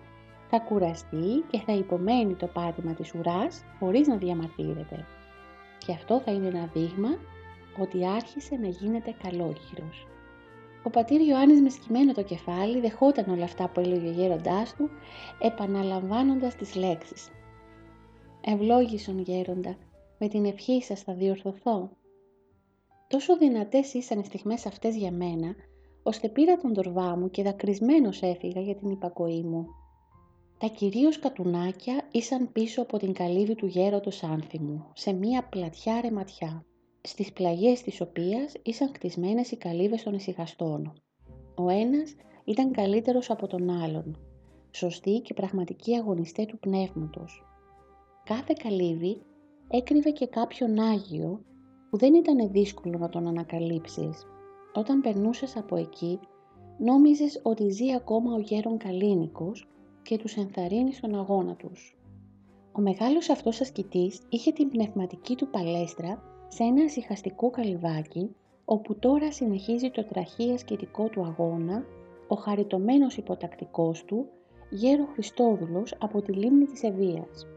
θα 0.50 0.60
κουραστεί 0.60 1.44
και 1.52 1.60
θα 1.60 1.74
υπομένει 1.74 2.36
το 2.36 2.48
πάτημα 2.48 2.94
της 2.94 3.14
ουράς 3.14 3.64
χωρίς 3.80 4.08
να 4.08 4.18
διαμαρτύρεται. 4.18 5.06
Και 5.86 5.92
αυτό 5.92 6.20
θα 6.20 6.32
είναι 6.32 6.48
ένα 6.48 6.70
δείγμα 6.74 7.10
ότι 7.80 8.06
άρχισε 8.06 8.56
να 8.56 8.68
γίνεται 8.68 9.16
καλόγυρος. 9.24 10.08
Ο 10.84 10.90
πατήρ 10.90 11.22
Ιωάννης 11.22 11.62
με 11.62 11.70
σκυμμένο 11.70 12.14
το 12.14 12.24
κεφάλι 12.24 12.80
δεχόταν 12.80 13.30
όλα 13.30 13.44
αυτά 13.44 13.70
που 13.70 13.80
έλεγε 13.80 14.08
ο 14.08 14.12
γέροντάς 14.12 14.76
του, 14.76 14.90
επαναλαμβάνοντας 15.40 16.56
τις 16.56 16.76
λέξεις. 16.76 17.30
«Ευλόγησον 18.42 19.20
γέροντα, 19.20 19.76
με 20.20 20.28
την 20.28 20.46
ευχή 20.46 20.82
σας 20.82 21.02
θα 21.02 21.14
διορθωθώ». 21.14 21.90
Τόσο 23.08 23.38
δυνατές 23.38 23.94
ήσαν 23.94 24.20
οι 24.20 24.26
στιγμές 24.26 24.66
αυτές 24.66 24.96
για 24.96 25.12
μένα, 25.12 25.56
ώστε 26.04 26.30
πήρα 26.30 26.58
τον 26.58 26.74
τορβά 26.74 27.18
μου 27.18 27.30
και 27.30 27.44
δακρυσμένος 27.44 28.22
έφυγα 28.22 28.62
για 28.62 28.76
την 28.76 28.90
υπακοή 28.90 29.44
μου. 29.44 29.66
Τα 30.58 30.68
κυρίως 30.68 31.20
κατουνάκια 31.20 32.08
ήσαν 32.12 32.52
πίσω 32.52 32.82
από 32.82 32.98
την 32.98 33.14
καλύβη 33.14 33.56
του 33.56 33.66
γέροντος 33.66 34.24
άνθιμου, 34.24 34.86
σε 34.94 35.14
μία 35.14 35.48
πλατιά 35.50 36.02
ρεματιά 36.02 36.66
στις 37.02 37.34
πλαγιές 37.34 37.82
της 37.82 38.02
οποίας 38.02 38.54
ήσαν 38.64 38.92
κτισμένες 38.92 39.52
οι 39.52 39.58
καλύβες 39.58 40.04
των 40.04 40.14
ησυχαστών. 40.14 40.94
Ο 41.56 41.70
ένας 41.70 42.16
ήταν 42.44 42.72
καλύτερος 42.72 43.30
από 43.30 43.48
τον 43.48 43.70
άλλον, 43.70 44.18
σωστοί 44.72 45.20
και 45.20 45.34
πραγματικοί 45.34 45.96
αγωνιστές 45.96 46.46
του 46.46 46.60
πνεύματος. 46.60 47.44
Κάθε 48.24 48.54
καλύβη 48.64 49.22
έκρυβε 49.68 50.10
και 50.10 50.28
κάποιον 50.28 50.80
Άγιο 50.80 51.46
που 51.90 51.98
δεν 51.98 52.14
ήταν 52.14 52.52
δύσκολο 52.52 52.98
να 52.98 53.10
τον 53.10 53.28
ανακαλύψεις. 53.28 54.28
Όταν 54.76 55.02
περνούσες 55.02 55.58
από 55.58 55.76
εκεί, 55.76 56.20
νόμιζες 56.78 57.40
ότι 57.44 57.70
ζει 57.70 57.94
ακόμα 57.94 58.34
ο 58.34 58.40
γέρον 58.40 58.78
Καλίνικος 58.78 59.68
και 60.02 60.18
τους 60.18 60.36
ενθαρρύνεις 60.36 60.98
στον 60.98 61.16
αγώνα 61.16 61.56
τους. 61.56 61.98
Ο 62.72 62.82
μεγάλος 62.82 63.30
αυτός 63.30 63.62
ασκητής 63.62 64.22
είχε 64.30 64.52
την 64.52 64.70
πνευματική 64.70 65.36
του 65.36 65.48
παλέστρα 65.50 66.24
σε 66.48 66.64
ένα 66.64 66.84
ησυχαστικό 66.84 67.50
καλυβάκι, 67.50 68.36
όπου 68.66 69.00
τώρα 69.00 69.32
συνεχίζει 69.32 69.90
το 69.90 70.04
τραχή 70.04 70.52
ασκητικό 70.52 71.08
του 71.08 71.22
αγώνα, 71.26 71.86
ο 72.28 72.36
χαριτωμένος 72.36 73.18
υποτακτικός 73.18 74.06
του, 74.06 74.26
γέρο 74.70 75.06
Χριστόδουλος 75.14 75.96
από 76.00 76.22
τη 76.22 76.32
λίμνη 76.32 76.66
της 76.66 76.84
Ευβίας. 76.84 77.48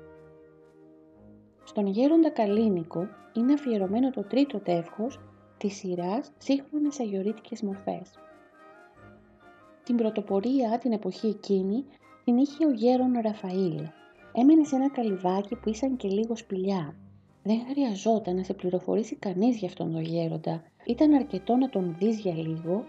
Στον 1.64 1.86
γέροντα 1.86 2.30
Καλίνικο 2.30 3.06
είναι 3.34 3.52
αφιερωμένο 3.52 4.10
το 4.10 4.22
τρίτο 4.22 4.58
τεύχος 4.58 5.20
της 5.58 5.74
σειράς 5.74 6.32
σύγχρονες 6.38 7.00
αγιορείτικες 7.00 7.62
μορφές. 7.62 8.10
Την 9.84 9.96
πρωτοπορία 9.96 10.78
την 10.78 10.92
εποχή 10.92 11.26
εκείνη 11.26 11.84
την 12.24 12.36
είχε 12.36 12.66
ο 12.66 12.70
γέρον 12.70 13.20
Ραφαήλ. 13.22 13.80
Έμενε 14.32 14.64
σε 14.64 14.76
ένα 14.76 14.90
καλυβάκι 14.90 15.54
που 15.54 15.68
ήσαν 15.68 15.96
και 15.96 16.08
λίγο 16.08 16.36
σπηλιά 16.36 16.94
δεν 17.46 17.60
χρειαζόταν 17.70 18.36
να 18.36 18.42
σε 18.42 18.54
πληροφορήσει 18.54 19.16
κανείς 19.16 19.56
για 19.56 19.68
αυτόν 19.68 19.92
τον 19.92 20.00
γέροντα. 20.00 20.62
Ήταν 20.86 21.14
αρκετό 21.14 21.56
να 21.56 21.68
τον 21.68 21.96
δεις 21.98 22.18
για 22.18 22.34
λίγο 22.34 22.84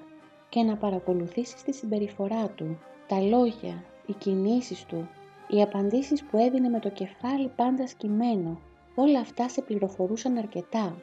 και 0.49 0.63
να 0.63 0.77
παρακολουθήσεις 0.77 1.63
τη 1.63 1.73
συμπεριφορά 1.73 2.49
του, 2.49 2.77
τα 3.07 3.21
λόγια, 3.21 3.83
οι 4.05 4.13
κινήσεις 4.13 4.85
του, 4.85 5.09
οι 5.47 5.61
απαντήσεις 5.61 6.23
που 6.23 6.37
έδινε 6.37 6.69
με 6.69 6.79
το 6.79 6.89
κεφάλι 6.89 7.51
πάντα 7.55 7.87
σκυμμένο. 7.87 8.59
Όλα 8.95 9.19
αυτά 9.19 9.49
σε 9.49 9.61
πληροφορούσαν 9.61 10.37
αρκετά. 10.37 10.95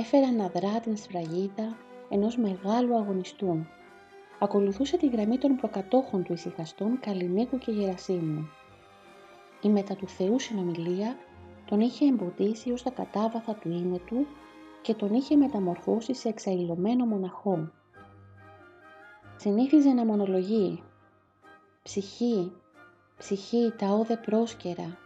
Έφεραν 0.00 0.40
αδρά 0.40 0.80
την 0.80 0.96
σφραγίδα 0.96 1.76
ενός 2.08 2.36
μεγάλου 2.36 2.96
αγωνιστού. 2.96 3.66
Ακολουθούσε 4.38 4.96
τη 4.96 5.08
γραμμή 5.08 5.38
των 5.38 5.56
προκατόχων 5.56 6.22
του 6.22 6.32
ησυχαστών 6.32 7.00
Καλλινίκου 7.00 7.58
και 7.58 7.70
Γερασίμου. 7.70 8.48
Η 9.62 9.68
μετά 9.68 9.94
του 9.94 10.08
Θεού 10.08 10.38
συνομιλία 10.38 11.16
τον 11.64 11.80
είχε 11.80 12.06
εμποδίσει 12.06 12.72
ως 12.72 12.82
τα 12.82 12.90
κατάβαθα 12.90 13.54
του 13.54 13.68
είναι 13.70 13.98
του 14.06 14.26
και 14.82 14.94
τον 14.94 15.14
είχε 15.14 15.36
μεταμορφώσει 15.36 16.14
σε 16.14 16.28
εξαϊλωμένο 16.28 17.06
μοναχό. 17.06 17.70
Συνήθιζε 19.36 19.92
να 19.92 20.04
μονολογεί 20.04 20.82
«Ψυχή, 21.82 22.52
ψυχή 23.18 23.72
τα 23.78 23.88
όδε 23.88 24.16
πρόσκαιρα, 24.16 24.98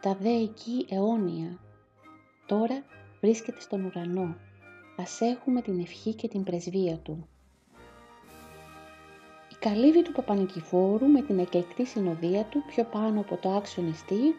τα 0.00 0.14
δε 0.20 0.32
εκεί 0.32 0.86
αιώνια». 0.90 1.58
Τώρα 2.46 2.84
βρίσκεται 3.20 3.60
στον 3.60 3.84
ουρανό. 3.84 4.36
Ας 4.96 5.20
έχουμε 5.20 5.62
την 5.62 5.80
ευχή 5.80 6.14
και 6.14 6.28
την 6.28 6.44
πρεσβεία 6.44 6.96
του. 6.96 7.28
Η 9.50 9.54
καλύβη 9.58 10.02
του 10.02 10.12
Παπανικηφόρου 10.12 11.06
με 11.06 11.22
την 11.22 11.38
εκλεκτή 11.38 11.86
συνοδεία 11.86 12.44
του 12.44 12.62
πιο 12.66 12.84
πάνω 12.84 13.20
από 13.20 13.36
το 13.36 13.50
άξιο 13.50 13.82
νηστή 13.82 14.34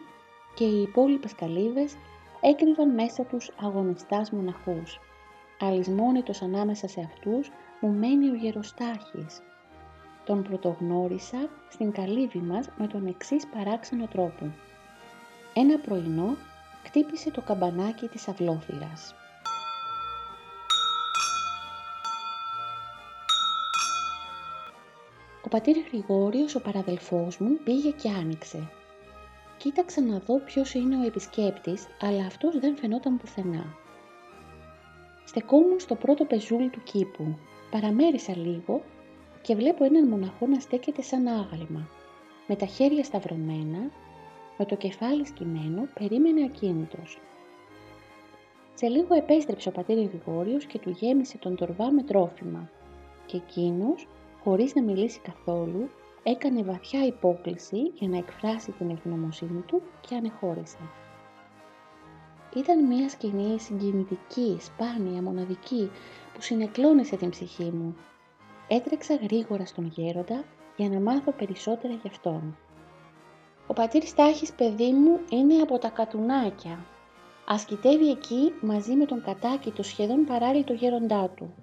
και 0.54 0.64
οι 0.64 0.82
υπόλοιπες 0.82 1.34
καλύβες 1.34 1.96
έκρυβαν 2.40 2.94
μέσα 2.94 3.24
τους 3.24 3.50
αγωνιστάς 3.60 4.30
μοναχούς. 4.30 5.00
Αλυσμόνητος 5.60 6.42
ανάμεσα 6.42 6.88
σε 6.88 7.00
αυτούς 7.00 7.50
μου 7.80 7.90
μένει 7.90 8.30
ο 8.30 8.34
γεροστάχης. 8.34 9.42
Τον 10.24 10.42
πρωτογνώρισα 10.42 11.48
στην 11.70 11.92
καλύβη 11.92 12.38
μας 12.38 12.68
με 12.78 12.86
τον 12.86 13.06
εξής 13.06 13.46
παράξενο 13.46 14.06
τρόπο. 14.06 14.52
Ένα 15.54 15.78
πρωινό 15.78 16.36
κτύπησε 16.82 17.30
το 17.30 17.40
καμπανάκι 17.40 18.08
της 18.08 18.28
αυλόθυρας. 18.28 19.14
Ο 25.44 25.48
πατήρ 25.48 25.76
Γρηγόριος, 25.88 26.54
ο 26.54 26.60
παραδελφός 26.60 27.38
μου, 27.38 27.58
πήγε 27.64 27.90
και 27.90 28.08
άνοιξε. 28.08 28.70
Κοίταξα 29.56 30.00
να 30.00 30.18
δω 30.18 30.38
ποιος 30.38 30.74
είναι 30.74 30.96
ο 30.96 31.02
επισκέπτης, 31.06 31.86
αλλά 32.00 32.26
αυτός 32.26 32.58
δεν 32.58 32.76
φαινόταν 32.76 33.16
πουθενά. 33.16 33.74
Στεκόμουν 35.24 35.80
στο 35.80 35.94
πρώτο 35.94 36.24
πεζούλι 36.24 36.68
του 36.68 36.82
κήπου. 36.82 37.38
Παραμέρισα 37.70 38.36
λίγο 38.36 38.82
και 39.42 39.54
βλέπω 39.54 39.84
έναν 39.84 40.08
μοναχό 40.08 40.46
να 40.46 40.60
στέκεται 40.60 41.02
σαν 41.02 41.26
άγαλμα. 41.26 41.88
Με 42.46 42.56
τα 42.56 42.66
χέρια 42.66 43.04
σταυρωμένα, 43.04 43.90
με 44.60 44.66
το 44.66 44.76
κεφάλι 44.76 45.26
σκυμμένο, 45.26 45.88
περίμενε 45.94 46.44
ακίνητος. 46.44 47.18
Σε 48.74 48.88
λίγο 48.88 49.14
επέστρεψε 49.14 49.68
ο 49.68 49.72
πατήρ 49.72 49.98
Γρηγόριος 49.98 50.64
και 50.64 50.78
του 50.78 50.90
γέμισε 50.90 51.38
τον 51.38 51.56
τορβά 51.56 51.92
με 51.92 52.02
τρόφιμα. 52.02 52.70
Και 53.26 53.36
εκείνος, 53.36 54.08
χωρίς 54.42 54.74
να 54.74 54.82
μιλήσει 54.82 55.20
καθόλου, 55.20 55.90
έκανε 56.22 56.62
βαθιά 56.62 57.06
υπόκληση 57.06 57.80
για 57.94 58.08
να 58.08 58.16
εκφράσει 58.16 58.72
την 58.72 58.90
ευγνωμοσύνη 58.90 59.60
του 59.60 59.82
και 60.00 60.14
ανεχώρησε. 60.14 60.78
Ήταν 62.56 62.86
μια 62.86 63.08
σκηνή 63.08 63.60
συγκινητική, 63.60 64.56
σπάνια, 64.60 65.22
μοναδική, 65.22 65.90
που 66.34 66.42
συνεκλώνησε 66.42 67.16
την 67.16 67.30
ψυχή 67.30 67.70
μου. 67.70 67.96
Έτρεξα 68.68 69.14
γρήγορα 69.14 69.66
στον 69.66 69.86
γέροντα 69.86 70.44
για 70.76 70.88
να 70.88 71.00
μάθω 71.00 71.32
περισσότερα 71.32 71.94
γι' 71.94 72.08
αυτόν. 72.08 72.56
Ο 73.70 73.72
πατήρ 73.72 74.02
Στάχης 74.02 74.52
παιδί 74.52 74.92
μου 74.92 75.18
είναι 75.30 75.54
από 75.54 75.78
τα 75.78 75.88
κατουνάκια. 75.88 76.84
Ασκητεύει 77.46 78.10
εκεί 78.10 78.52
μαζί 78.60 78.94
με 78.94 79.04
τον 79.04 79.22
κατάκητο 79.22 79.82
σχεδόν 79.82 80.24
παράλληλο 80.24 80.74
γέροντά 80.74 81.28
του. 81.28 81.54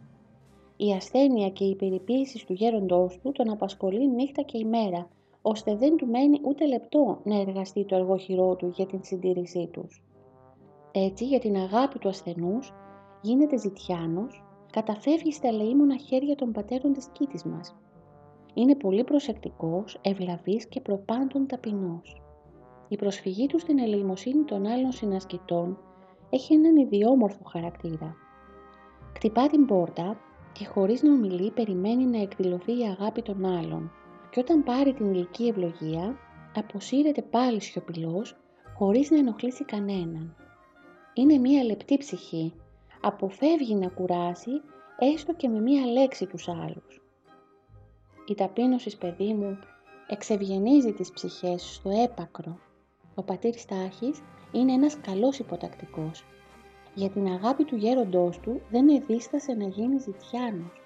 Η 0.78 0.93
ασθένεια 0.93 1.50
και 1.50 1.63
η 1.63 1.76
περιποίηση 1.76 2.46
του 2.46 2.54
γέροντός 2.54 3.20
του 3.24 3.32
τον 3.32 3.50
απασχολεί 3.50 4.08
νύχτα 4.08 4.41
και 4.41 4.58
ημέρα, 4.58 5.08
ώστε 5.41 5.76
δεν 5.76 5.96
του 5.96 6.08
μένει 6.08 6.39
ούτε 6.43 6.67
λεπτό 6.67 7.22
να 7.24 7.39
εργαστεί 7.39 7.86
το 7.86 7.96
εργοχειρό 7.96 8.56
του 8.56 8.67
για 8.76 8.86
την 8.86 9.00
συντήρησή 9.04 9.70
τους. 9.72 10.04
Έτσι, 10.91 11.26
για 11.26 11.39
την 11.39 11.56
αγάπη 11.56 12.00
του 12.00 12.10
ασθενούς, 12.10 12.74
γίνεται 13.22 13.58
ζητιάνος, 13.58 14.43
καταφεύγει 14.72 15.32
στα 15.32 15.48
ελεήμονα 15.48 15.98
χέρια 15.98 16.36
των 16.36 16.52
πατέρων 16.52 16.93
της 16.93 17.08
κήτης 17.08 17.43
μας. 17.43 17.76
Είναι 18.58 18.76
πολύ 18.76 19.04
προσεκτικός, 19.04 20.00
ευλαβής 20.02 20.67
και 20.67 20.82
προπάντων 20.82 21.48
ταπεινός. 21.48 22.22
Η 22.88 22.96
προσφυγή 22.96 23.48
του 23.48 23.60
στην 23.60 23.80
ελεημοσύνη 23.80 24.43
των 24.43 24.65
άλλων 24.65 24.91
συνασκητών 24.91 25.78
έχει 26.30 26.54
έναν 26.54 26.76
ιδιόμορφο 26.76 27.43
χαρακτήρα. 27.43 28.15
Κτυπά 29.13 29.48
την 29.48 29.65
πόρτα 29.65 30.17
και 30.54 30.65
χωρίς 30.65 31.04
να 31.04 31.13
ομιλεί 31.13 31.52
περιμένει 31.52 32.06
να 32.06 32.22
εκδηλωθεί 32.22 32.80
η 32.80 32.84
αγάπη 32.84 33.22
των 33.22 33.46
άλλων 33.46 33.91
και 34.30 34.39
όταν 34.39 34.63
πάρει 34.63 34.93
την 34.93 35.13
ηλική 35.13 35.48
ευλογία 35.48 36.17
αποσύρεται 36.56 37.22
πάλι 37.22 37.62
σιωπηλός 37.62 38.38
χωρίς 38.78 39.12
να 39.12 39.17
ενοχλήσει 39.17 39.63
κανέναν. 39.65 40.36
Είναι 41.13 41.38
μία 41.38 41.63
λεπτή 41.63 41.98
ψυχή, 41.98 42.54
αποφεύγει 43.02 43.76
να 43.76 43.88
κουράσει 43.88 44.52
έστω 45.00 45.34
και 45.34 45.48
με 45.48 45.60
μία 45.60 45.86
λέξη 45.86 46.26
τους 46.26 46.48
άλλους. 46.48 47.07
Η 48.28 48.36
ταπείνωσης 48.36 48.98
παιδί 48.98 49.34
μου 49.34 49.60
εξευγενίζει 50.08 50.94
τις 50.94 51.12
ψυχές 51.12 51.74
στο 51.74 51.90
έπακρο. 51.90 52.60
Ο 53.16 53.24
πατήρ 53.24 53.56
Στάχης 53.56 54.22
είναι 54.52 54.74
ένας 54.74 54.98
καλός 55.02 55.40
υποτακτικός 55.40 56.26
για 56.98 57.10
την 57.10 57.28
αγάπη 57.28 57.63
του 57.63 57.76
γέροντός 57.76 58.40
του 58.40 58.62
δεν 58.70 58.88
εδίστασε 58.88 59.54
να 59.54 59.68
γίνει 59.68 60.00
ζητιάνος. 60.00 60.82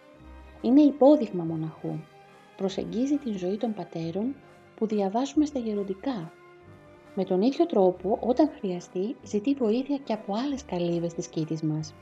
Είναι 0.61 0.81
υπόδειγμα 0.81 1.43
μοναχού. 1.43 1.99
Προσεγγίζει 2.57 3.17
την 3.17 3.37
ζωή 3.37 3.57
των 3.57 3.73
πατέρων 3.73 4.35
που 4.75 4.87
διαβάζουμε 4.87 5.45
στα 5.45 5.59
γεροντικά. 5.59 6.31
Με 7.15 7.23
τον 7.23 7.41
ίδιο 7.41 7.65
τρόπο, 7.65 8.17
όταν 8.21 8.49
χρειαστεί, 8.59 9.15
ζητεί 9.23 9.53
βοήθεια 9.53 9.97
και 9.97 10.13
από 10.13 10.33
άλλες 10.33 10.65
καλύβες 10.65 11.13
της 11.13 11.27
κήτης 11.27 11.61
μας. 11.61 11.93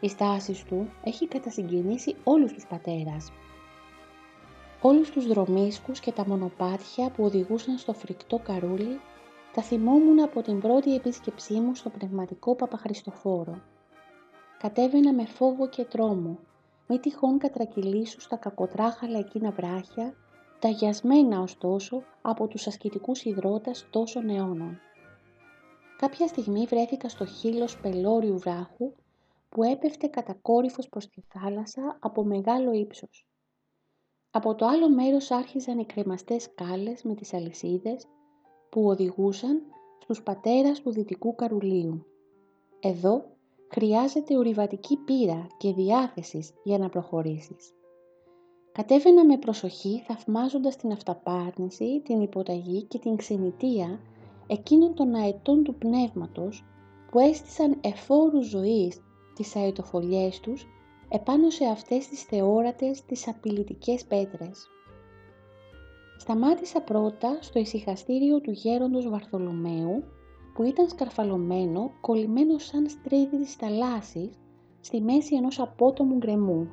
Η 0.00 0.08
στάση 0.08 0.64
του 0.66 0.88
έχει 1.04 1.28
κατασυγκινήσει 1.28 2.16
όλους 2.24 2.52
τους 2.52 2.66
πατέρας. 2.66 3.32
Όλους 4.82 5.10
τους 5.10 5.26
δρομίσκους 5.26 6.00
και 6.00 6.12
τα 6.12 6.26
μονοπάτια 6.26 7.10
που 7.10 7.24
οδηγούσαν 7.24 7.78
στο 7.78 7.92
φρικτό 7.92 8.38
καρούλι 8.38 9.00
τα 9.54 9.62
θυμόμουν 9.62 10.22
από 10.22 10.42
την 10.42 10.60
πρώτη 10.60 10.94
επίσκεψή 10.94 11.54
μου 11.54 11.74
στο 11.74 11.88
πνευματικό 11.88 12.54
Παπαχριστοφόρο. 12.54 13.62
Κατέβαινα 14.58 15.12
με 15.12 15.26
φόβο 15.26 15.68
και 15.68 15.84
τρόμο, 15.84 16.38
μη 16.88 16.98
τυχόν 16.98 17.38
κατρακυλήσου 17.38 18.20
στα 18.20 18.36
κακοτράχαλα 18.36 19.18
εκείνα 19.18 19.50
βράχια, 19.50 20.14
ταγιασμένα 20.58 21.40
ωστόσο 21.40 22.02
από 22.22 22.46
τους 22.46 22.66
ασκητικούς 22.66 23.24
υδρότας 23.24 23.86
τόσων 23.90 24.28
αιώνων. 24.28 24.80
Κάποια 25.98 26.26
στιγμή 26.26 26.66
βρέθηκα 26.66 27.08
στο 27.08 27.26
χείλος 27.26 27.80
πελώριου 27.80 28.38
βράχου 28.38 28.92
που 29.48 29.62
έπεφτε 29.62 30.06
κατακόρυφος 30.06 30.88
προς 30.88 31.08
τη 31.08 31.20
θάλασσα 31.20 31.96
από 32.00 32.24
μεγάλο 32.24 32.72
ύψος. 32.72 33.29
Από 34.32 34.54
το 34.54 34.66
άλλο 34.66 34.90
μέρος 34.90 35.30
άρχιζαν 35.30 35.78
οι 35.78 35.84
κρεμαστές 35.84 36.42
σκάλες 36.42 37.02
με 37.02 37.14
τις 37.14 37.34
αλυσίδες 37.34 38.06
που 38.70 38.84
οδηγούσαν 38.84 39.62
στους 40.02 40.22
πατέρας 40.22 40.80
του 40.80 40.90
Δυτικού 40.90 41.34
Καρουλίου. 41.34 42.06
Εδώ 42.80 43.24
χρειάζεται 43.68 44.36
ορειβατική 44.36 44.96
πείρα 44.96 45.46
και 45.56 45.72
διάθεσης 45.72 46.52
για 46.64 46.78
να 46.78 46.88
προχωρήσεις. 46.88 47.74
Κατέβαινα 48.72 49.24
με 49.24 49.38
προσοχή 49.38 50.02
θαυμάζοντας 50.06 50.76
την 50.76 50.92
αυταπάρνηση, 50.92 52.00
την 52.04 52.20
υποταγή 52.20 52.82
και 52.82 52.98
την 52.98 53.16
ξενιτεία 53.16 54.00
εκείνων 54.46 54.94
των 54.94 55.14
αετών 55.14 55.62
του 55.62 55.74
πνεύματος 55.74 56.64
που 57.10 57.18
έστησαν 57.18 57.78
εφόρους 57.80 58.46
ζωής 58.46 59.02
τις 59.34 59.56
αετοφολιές 59.56 60.40
τους 60.40 60.66
επάνω 61.12 61.50
σε 61.50 61.64
αυτές 61.64 62.08
τις 62.08 62.22
θεόρατες 62.22 63.04
τις 63.04 63.28
απειλητικές 63.28 64.04
πέτρες. 64.04 64.68
Σταμάτησα 66.18 66.80
πρώτα 66.80 67.38
στο 67.40 67.58
ησυχαστήριο 67.58 68.40
του 68.40 68.50
γέροντος 68.50 69.08
Βαρθολομαίου 69.08 70.04
που 70.54 70.62
ήταν 70.62 70.88
σκαρφαλωμένο, 70.88 71.90
κολλημένο 72.00 72.58
σαν 72.58 72.88
στρίδι 72.88 73.36
της 73.36 73.54
θαλάσσης 73.54 74.30
στη 74.80 75.00
μέση 75.00 75.36
ενός 75.36 75.60
απότομου 75.60 76.16
γκρεμού. 76.16 76.70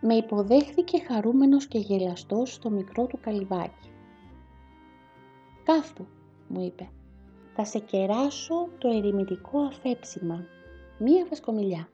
Με 0.00 0.14
υποδέχθηκε 0.14 0.98
χαρούμενος 0.98 1.66
και 1.66 1.78
γελαστός 1.78 2.52
στο 2.52 2.70
μικρό 2.70 3.06
του 3.06 3.18
καλυβάκι. 3.20 3.90
«Κάθου», 5.64 6.06
μου 6.48 6.62
είπε, 6.64 6.90
«θα 7.54 7.64
σε 7.64 7.78
κεράσω 7.78 8.68
το 8.78 8.88
ερημητικό 8.88 9.60
αφέψιμα, 9.60 10.44
μία 10.98 11.26
βασκομιλιά». 11.28 11.88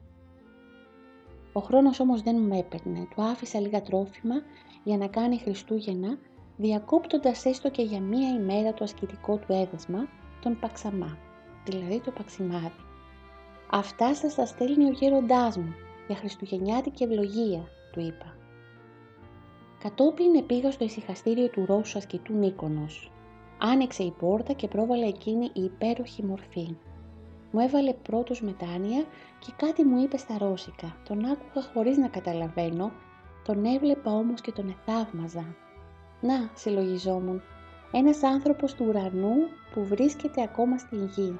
Ο 1.57 1.61
χρόνος 1.61 2.01
όμως 2.01 2.23
δεν 2.23 2.37
μου 2.40 2.59
έπαιρνε, 2.59 3.07
του 3.14 3.23
άφησα 3.23 3.61
λίγα 3.61 3.83
τρόφιμα 3.83 4.35
για 4.85 4.97
να 4.97 5.07
κάνει 5.07 5.38
Χριστούγεννα 5.38 6.19
διακόπτοντας 6.57 7.45
έστω 7.45 7.71
και 7.71 7.83
για 7.83 8.01
μία 8.01 8.29
ημέρα 8.29 8.75
το 8.75 8.85
ασκητικό 8.85 9.37
του 9.37 9.53
έδεσμα, 9.53 10.09
τον 10.43 10.59
Παξαμά, 10.61 11.19
δηλαδή 11.64 12.01
το 12.01 12.11
Παξιμάδι. 12.11 12.73
«Αυτά 13.71 14.14
σας 14.14 14.35
τα 14.35 14.47
στέλνει 14.47 14.85
ο 14.85 14.90
γέροντάς 14.90 15.57
μου, 15.57 15.75
για 16.07 16.17
χριστουγεννιάτικη 16.17 17.03
ευλογία», 17.03 17.69
του 17.93 18.01
είπα. 18.01 18.37
Κατόπιν 19.83 20.47
πήγα 20.47 20.71
στο 20.71 20.85
ησυχαστήριο 20.85 21.49
του 21.49 21.64
Ρώσου 21.67 21.99
ασκητού 21.99 22.33
Νίκονος. 22.33 23.12
Άνοιξε 23.59 24.03
η 24.03 24.11
πόρτα 24.11 24.53
και 24.53 24.69
πρόβαλε 24.69 25.07
εκείνη 25.07 25.51
η 25.53 25.62
υπέροχη 25.62 26.25
μορφή. 26.25 26.77
Μου 27.51 27.61
έβαλε 27.61 27.93
πρώτος 27.93 28.43
μετάνοια 28.43 29.05
και 29.46 29.52
κάτι 29.57 29.85
μου 29.85 30.02
είπε 30.02 30.16
στα 30.16 30.38
ρώσικα. 30.38 30.96
Τον 31.09 31.24
άκουγα 31.24 31.66
χωρίς 31.74 31.96
να 31.96 32.09
καταλαβαίνω, 32.09 32.92
τον 33.44 33.64
έβλεπα 33.64 34.11
όμως 34.11 34.40
και 34.40 34.52
τον 34.52 34.68
εθαύμαζα. 34.68 35.54
Να, 36.20 36.50
συλλογιζόμουν, 36.54 37.42
ένας 37.92 38.22
άνθρωπος 38.22 38.74
του 38.74 38.85
ουρανού 38.88 39.35
που 39.72 39.85
βρίσκεται 39.85 40.42
ακόμα 40.42 40.78
στην 40.78 41.04
γη. 41.04 41.38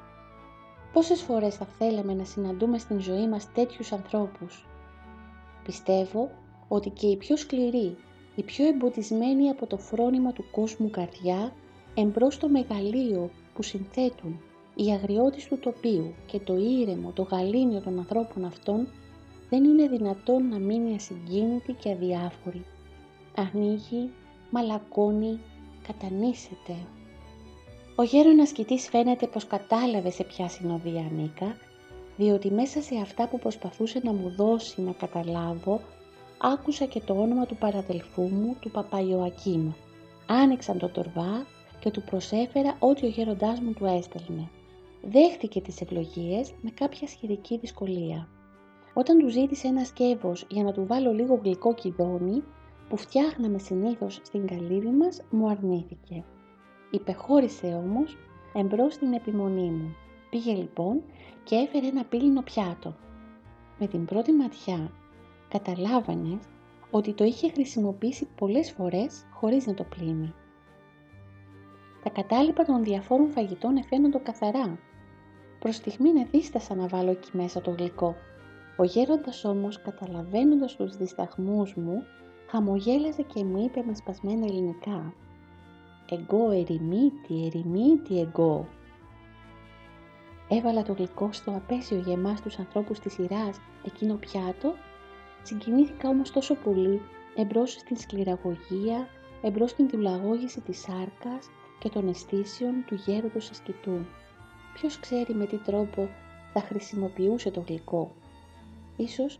Πόσες 0.93 1.23
φορές 1.23 1.55
θα 1.55 1.67
θέλαμε 1.79 2.15
να 2.15 2.25
συναντούμε 2.25 2.79
στην 2.79 3.01
ζωή 3.01 3.29
μας 3.29 3.53
τέτοιους 3.53 3.93
ανθρώπους; 3.93 4.67
Πιστεύω 5.65 6.31
ότι 6.69 6.91
και 6.91 7.07
οι 7.07 7.17
πιο 7.17 7.37
σκληροί, 7.37 7.97
οι 8.35 8.43
πιο 8.43 8.67
εμποτισμένοι 8.67 9.49
από 9.49 9.67
το 9.67 9.79
φρόνημα 9.79 10.33
του 10.33 10.45
κόσμου 10.51 10.91
καρδιά, 10.91 11.53
εμπρός 11.95 12.35
στο 12.35 12.49
μεγαλείο 12.49 13.31
που 13.55 13.63
συνθέτουν 13.63 14.41
η 14.75 14.91
αγριότης 14.91 15.49
του 15.49 15.59
τοπίου 15.59 16.15
και 16.27 16.39
το 16.39 16.57
ήρεμο, 16.57 17.13
το 17.15 17.23
γαλήνιο 17.23 17.81
των 17.81 17.99
ανθρώπων 17.99 18.45
αυτών, 18.45 18.89
δεν 19.51 19.65
είναι 19.65 19.89
δυνατόν 19.89 20.49
να 20.49 20.59
μείνει 20.59 20.95
ασυγκίνητη 20.95 21.73
και 21.73 21.91
αδιάφορη. 21.91 22.65
Ανοίγει 23.35 24.11
μαλακώνει, 24.51 25.41
κατανήσεται. 25.87 26.77
Ο 27.97 28.03
γέρον 28.03 28.41
ασκητής 28.41 28.89
φαίνεται 28.89 29.27
πως 29.27 29.47
κατάλαβε 29.47 30.11
σε 30.11 30.25
ποια 30.25 30.49
συνοδεία 30.49 31.01
ανήκα, 31.11 31.57
διότι 32.17 32.51
μέσα 32.51 32.83
σε 32.83 32.95
αυτά 33.03 33.29
που 33.29 33.39
προσπαθούσε 33.39 34.01
να 34.03 34.13
μου 34.13 34.31
δώσει 34.37 34.81
να 34.81 34.93
καταλάβω, 34.93 35.81
άκουσα 36.39 36.85
και 36.85 37.01
το 37.01 37.15
όνομα 37.21 37.47
του 37.47 37.57
παραδελφού 37.57 38.23
μου, 38.23 38.57
του 38.61 38.71
Παπαϊωακήμ. 38.71 39.73
Άνοιξαν 40.27 40.79
το 40.79 40.89
τορβά 40.89 41.47
και 41.81 41.91
του 41.91 42.03
προσέφερα 42.03 42.77
ό,τι 42.79 43.07
ο 43.07 43.09
γέροντάς 43.09 43.61
μου 43.61 43.73
του 43.73 43.85
έστελνε. 43.85 44.49
Δέχτηκε 45.11 45.61
τις 45.61 45.81
ευλογίες 45.81 46.55
με 46.61 46.71
κάποια 46.71 47.07
σχετική 47.09 47.59
δυσκολία. 47.59 48.29
Όταν 48.95 49.19
του 49.19 49.29
ζήτησε 49.29 49.67
ένα 49.67 49.85
σκεύος 49.85 50.47
για 50.49 50.63
να 50.63 50.73
του 50.73 50.87
βάλω 50.87 51.13
λίγο 51.13 51.41
γλυκό 51.43 51.75
κυδόνι, 51.75 52.43
που 52.89 52.97
φτιάχναμε 52.97 53.59
συνήθως 53.59 54.21
στην 54.23 54.47
καλύβη 54.47 54.91
μας 54.91 55.23
μου 55.31 55.49
αρνήθηκε. 55.49 56.25
Υπεχώρησε 56.91 57.67
όμως 57.67 58.17
εμπρός 58.55 58.95
στην 58.95 59.13
επιμονή 59.13 59.71
μου. 59.71 59.95
Πήγε 60.31 60.55
λοιπόν 60.55 61.03
και 61.45 61.55
έφερε 61.55 61.87
ένα 61.87 62.05
πύλινο 62.05 62.43
πιάτο. 62.43 62.97
Με 63.79 63.87
την 63.87 64.05
πρώτη 64.05 64.33
ματιά 64.33 64.93
καταλάβανε 65.49 66.39
ότι 66.91 67.13
το 67.13 67.25
είχε 67.25 67.51
χρησιμοποιήσει 67.51 68.29
πολλές 68.37 68.73
φορές 68.73 69.27
χωρίς 69.33 69.67
να 69.67 69.75
το 69.75 69.85
πλύνει. 69.85 70.35
Τα 72.03 72.11
κατάλοιπα 72.11 72.65
των 72.65 72.85
διαφόρων 72.85 73.31
φαγητών 73.31 73.77
εφαίνονται 73.77 74.19
καθαρά. 74.19 74.79
Προς 75.65 75.77
στιγμήν 75.77 76.17
εδίστασα 76.17 76.75
να 76.75 76.87
βάλω 76.87 77.11
εκεί 77.11 77.31
μέσα 77.33 77.61
το 77.61 77.71
γλυκό. 77.71 78.17
Ο 78.77 78.85
γέροντας 78.85 79.45
όμως 79.45 79.83
καταλαβαίνοντας 79.83 80.77
τους 80.77 80.97
δισταγμούς 80.97 81.75
μου 81.75 82.03
χαμογέλασε 82.51 83.23
και 83.23 83.45
μου 83.45 83.65
είπε 83.65 83.83
με 83.87 83.95
σπασμένα 83.95 84.47
ελληνικά 84.47 85.15
«Εγώ 86.11 86.51
ερημίτη, 86.51 87.47
ερημίτη 87.47 88.21
εγώ». 88.21 88.69
Έβαλα 90.49 90.83
το 90.83 90.93
γλυκό 90.93 91.33
στο 91.33 91.51
απέσιο 91.51 91.99
για 91.99 92.13
εμάς 92.13 92.41
τους 92.41 92.59
ανθρώπους 92.59 92.99
της 92.99 93.13
σειράς 93.13 93.61
εκείνο 93.87 94.15
πιάτο, 94.15 94.75
συγκινήθηκα 95.43 96.09
όμως 96.09 96.31
τόσο 96.31 96.55
πολύ 96.55 97.01
εμπρός 97.37 97.73
στην 97.73 97.97
σκληραγωγία, 97.97 99.09
εμπρός 99.43 99.71
στην 99.71 99.89
δουλαγώγηση 99.89 100.61
της 100.61 100.81
σάρκας 100.81 101.51
και 101.79 101.89
των 101.89 102.09
αισθήσεων 102.09 102.85
του 102.87 102.95
γέροντος 102.95 103.51
ασκητού. 103.51 104.07
Ποιος 104.75 104.99
ξέρει 104.99 105.35
με 105.35 105.47
τι 105.47 105.57
τρόπο 105.57 106.09
θα 106.53 106.61
χρησιμοποιούσε 106.61 107.51
το 107.51 107.65
γλυκό. 107.67 108.11
Ίσως 108.97 109.39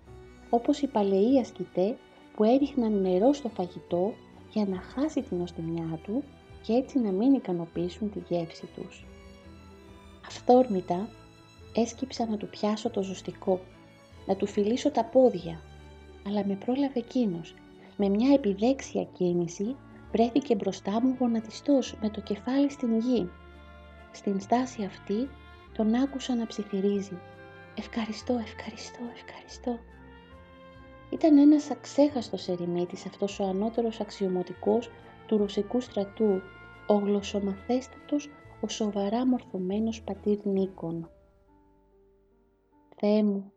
όπως 0.51 0.81
οι 0.81 0.87
παλαιοί 0.87 1.39
ασκητέ 1.39 1.97
που 2.37 2.45
έριχναν 2.45 3.01
νερό 3.01 3.33
στο 3.33 3.49
φαγητό 3.49 4.15
για 4.53 4.65
να 4.67 4.81
χάσει 4.81 5.23
την 5.23 5.41
οστιμιά 5.41 5.99
του 6.05 6.23
και 6.63 6.73
έτσι 6.73 6.99
να 6.99 7.11
μην 7.11 7.35
ικανοποιήσουν 7.35 8.11
τη 8.11 8.21
γεύση 8.29 8.67
τους. 8.75 9.05
Αυθόρμητα 10.27 11.09
έσκυψα 11.75 12.27
να 12.27 12.37
του 12.37 12.49
πιάσω 12.49 12.91
το 12.91 13.03
ζωστικό, 13.03 13.61
να 14.27 14.37
του 14.37 14.47
φιλήσω 14.47 14.91
τα 14.91 15.05
πόδια, 15.05 15.61
αλλά 16.27 16.47
με 16.47 16.55
πρόλαβε 16.55 16.99
εκείνος. 16.99 17.55
Με 17.97 18.09
μια 18.09 18.35
επιδέξια 18.35 19.05
κίνηση 19.05 19.77
βρέθηκε 20.13 20.55
μπροστά 20.55 21.03
μου 21.03 21.17
γονατιστός 21.19 21.97
με 22.03 22.09
το 22.09 22.21
κεφάλι 22.21 22.71
στην 22.71 22.99
γη. 22.99 23.31
Στην 24.15 24.41
στάση 24.41 24.85
αυτή 24.85 25.29
τον 25.77 25.95
άκουσα 25.95 26.35
να 26.35 26.47
ψιθυρίζει 26.47 27.19
«Ευχαριστώ, 27.79 28.35
ευχαριστώ, 28.35 29.01
ευχαριστώ». 29.15 29.79
Ήταν 31.11 31.39
ένας 31.39 31.71
αξέχαστος 31.71 32.49
ερημίτης 32.49 33.07
αυτός 33.07 33.41
ο 33.41 33.45
ανώτερος 33.45 34.01
αξιωματικός 34.01 34.91
του 35.27 35.37
ρωσικού 35.37 35.81
στρατού, 35.81 36.41
ο 36.87 36.95
γλωσσομαθέστατος, 36.95 38.29
ο 38.61 38.69
σοβαρά 38.69 39.27
μορφωμένος 39.27 40.03
πατήρ 40.03 40.47
Νίκον. 40.47 41.11
Θεέ 42.97 43.23
μου, 43.23 43.53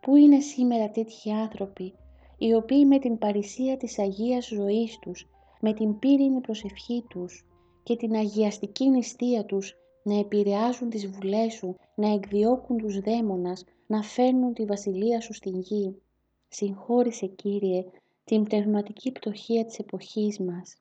πού 0.00 0.16
είναι 0.16 0.40
σήμερα 0.40 0.90
τέτοιοι 0.90 1.30
άνθρωποι, 1.30 1.94
οι 2.38 2.54
οποίοι 2.54 2.84
με 2.86 2.98
την 2.98 3.18
παρησία 3.18 3.76
της 3.76 3.98
Αγίας 3.98 4.46
ζωής 4.46 4.98
τους, 4.98 5.28
με 5.60 5.72
την 5.72 5.98
πύρινη 5.98 6.40
προσευχή 6.40 7.04
τους 7.08 7.46
και 7.82 7.96
την 7.96 8.14
αγιαστική 8.14 8.88
νηστεία 8.90 9.44
τους 9.44 9.76
να 10.02 10.18
επηρεάζουν 10.18 10.90
τις 10.90 11.06
βουλές 11.06 11.52
σου, 11.52 11.76
να 11.94 12.12
εκδιώκουν 12.12 12.76
τους 12.76 13.00
δαίμονας, 13.00 13.64
να 13.86 14.02
φέρνουν 14.02 14.54
τη 14.54 14.64
βασιλεία 14.64 15.20
σου 15.20 15.32
στην 15.32 15.60
γη. 15.60 16.02
Συγχώρησε 16.48 17.26
Κύριε 17.26 17.84
την 18.24 18.42
πνευματική 18.42 19.12
πτωχία 19.12 19.64
της 19.64 19.78
εποχής 19.78 20.38
μας. 20.38 20.76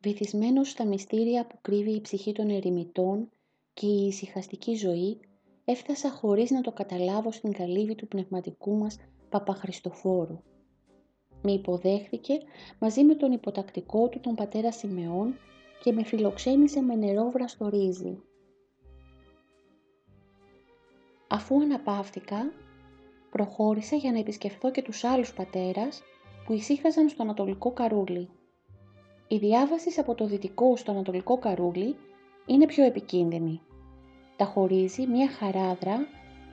Βυθισμένος 0.00 0.70
στα 0.70 0.86
μυστήρια 0.86 1.46
που 1.46 1.58
κρύβει 1.60 1.94
η 1.94 2.00
ψυχή 2.00 2.32
των 2.32 2.48
ερημητών 2.48 3.28
και 3.74 3.86
η 3.86 4.06
ησυχαστική 4.06 4.74
ζωή, 4.74 5.20
έφτασα 5.64 6.10
χωρίς 6.10 6.50
να 6.50 6.60
το 6.60 6.72
καταλάβω 6.72 7.32
στην 7.32 7.52
καλύβη 7.52 7.94
του 7.94 8.08
πνευματικού 8.08 8.76
μας 8.76 8.96
Παπαχριστοφόρου. 9.28 10.42
Με 11.42 11.52
υποδέχθηκε 11.52 12.38
μαζί 12.78 13.04
με 13.04 13.14
τον 13.14 13.32
υποτακτικό 13.32 14.08
του 14.08 14.20
τον 14.20 14.34
πατέρα 14.34 14.72
Σιμεών 14.72 15.34
και 15.82 15.92
με 15.92 16.04
φιλοξένησε 16.04 16.80
με 16.80 16.94
νερό 16.94 17.30
βραστο 17.30 17.68
ρύζι. 17.68 18.18
Αφού 21.28 21.60
αναπαύτηκα, 21.60 22.52
προχώρησα 23.30 23.96
για 23.96 24.12
να 24.12 24.18
επισκεφθώ 24.18 24.70
και 24.70 24.82
τους 24.82 25.04
άλλους 25.04 25.32
πατέρας 25.32 26.02
που 26.46 26.52
ησύχαζαν 26.52 27.08
στο 27.08 27.22
Ανατολικό 27.22 27.72
Καρούλι. 27.72 28.28
Η 29.28 29.36
διάβαση 29.36 30.00
από 30.00 30.14
το 30.14 30.26
δυτικό 30.26 30.76
στο 30.76 30.90
Ανατολικό 30.90 31.38
Καρούλι 31.38 31.96
είναι 32.46 32.66
πιο 32.66 32.84
επικίνδυνη. 32.84 33.60
Τα 34.36 34.44
χωρίζει 34.44 35.06
μια 35.06 35.28
χαράδρα 35.28 36.06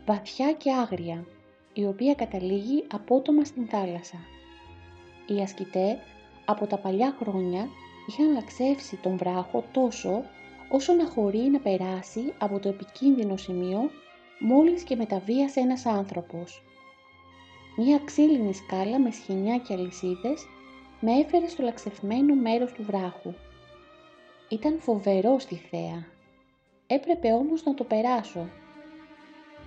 βαθιά 0.05 0.53
και 0.53 0.71
άγρια, 0.71 1.25
η 1.73 1.85
οποία 1.85 2.13
καταλήγει 2.13 2.83
απότομα 2.91 3.43
στην 3.43 3.67
θάλασσα. 3.67 4.17
Οι 5.27 5.41
ασκητές 5.41 5.97
από 6.45 6.67
τα 6.67 6.77
παλιά 6.77 7.15
χρόνια 7.19 7.67
είχαν 8.07 8.33
λαξεύσει 8.33 8.95
τον 8.95 9.17
βράχο 9.17 9.63
τόσο 9.71 10.23
όσο 10.69 10.93
να 10.93 11.05
χωρεί 11.05 11.39
να 11.39 11.59
περάσει 11.59 12.33
από 12.37 12.59
το 12.59 12.69
επικίνδυνο 12.69 13.37
σημείο 13.37 13.89
μόλις 14.39 14.83
και 14.83 14.95
μεταβίασε 14.95 15.59
ένας 15.59 15.85
άνθρωπος. 15.85 16.63
Μία 17.77 17.99
ξύλινη 18.05 18.53
σκάλα 18.53 18.99
με 18.99 19.11
σχοινιά 19.11 19.57
και 19.57 19.73
αλυσίδες 19.73 20.45
με 20.99 21.11
έφερε 21.11 21.47
στο 21.47 21.63
λαξευμένο 21.63 22.35
μέρος 22.35 22.71
του 22.71 22.83
βράχου. 22.83 23.33
Ήταν 24.49 24.79
φοβερό 24.79 25.39
στη 25.39 25.55
θέα. 25.55 26.05
Έπρεπε 26.87 27.31
όμως 27.31 27.63
να 27.63 27.73
το 27.73 27.83
περάσω. 27.83 28.49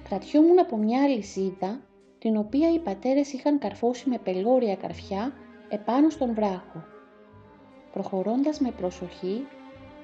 Κρατιόμουν 0.08 0.58
από 0.58 0.76
μια 0.76 1.02
αλυσίδα, 1.02 1.80
την 2.18 2.36
οποία 2.36 2.72
οι 2.72 2.78
πατέρες 2.78 3.32
είχαν 3.32 3.58
καρφώσει 3.58 4.08
με 4.08 4.18
πελώρια 4.18 4.76
καρφιά 4.76 5.32
επάνω 5.68 6.10
στον 6.10 6.34
βράχο. 6.34 6.95
Προχωρώντας 7.96 8.60
με 8.60 8.70
προσοχή, 8.70 9.46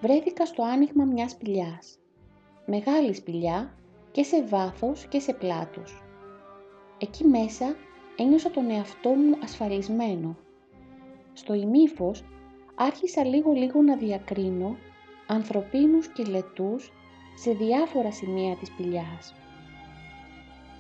βρέθηκα 0.01 0.47
στο 0.47 0.63
άνοιγμα 0.63 1.05
μιας 1.05 1.31
σπηλιάς. 1.31 1.99
Μεγάλη 2.67 3.15
σπηλιά 3.15 3.75
και 4.11 4.23
σε 4.23 4.43
βάθος 4.43 5.07
και 5.07 5.19
σε 5.19 5.33
πλάτος. 5.33 6.03
Εκεί 6.99 7.25
μέσα 7.25 7.77
ένιωσα 8.17 8.51
τον 8.51 8.71
εαυτό 8.71 9.09
μου 9.09 9.39
ασφαλισμένο. 9.43 10.37
Στο 11.33 11.55
ημίφος 11.55 12.25
άρχισα 12.75 13.25
λίγο-λίγο 13.25 13.83
να 13.83 13.97
διακρίνω 13.97 14.77
ανθρωπίνους 15.27 16.09
και 16.09 16.25
λετούς 16.25 16.93
σε 17.37 17.53
διάφορα 17.53 18.13
σημεία 18.13 18.57
της 18.57 18.69
σπηλιάς. 18.69 19.35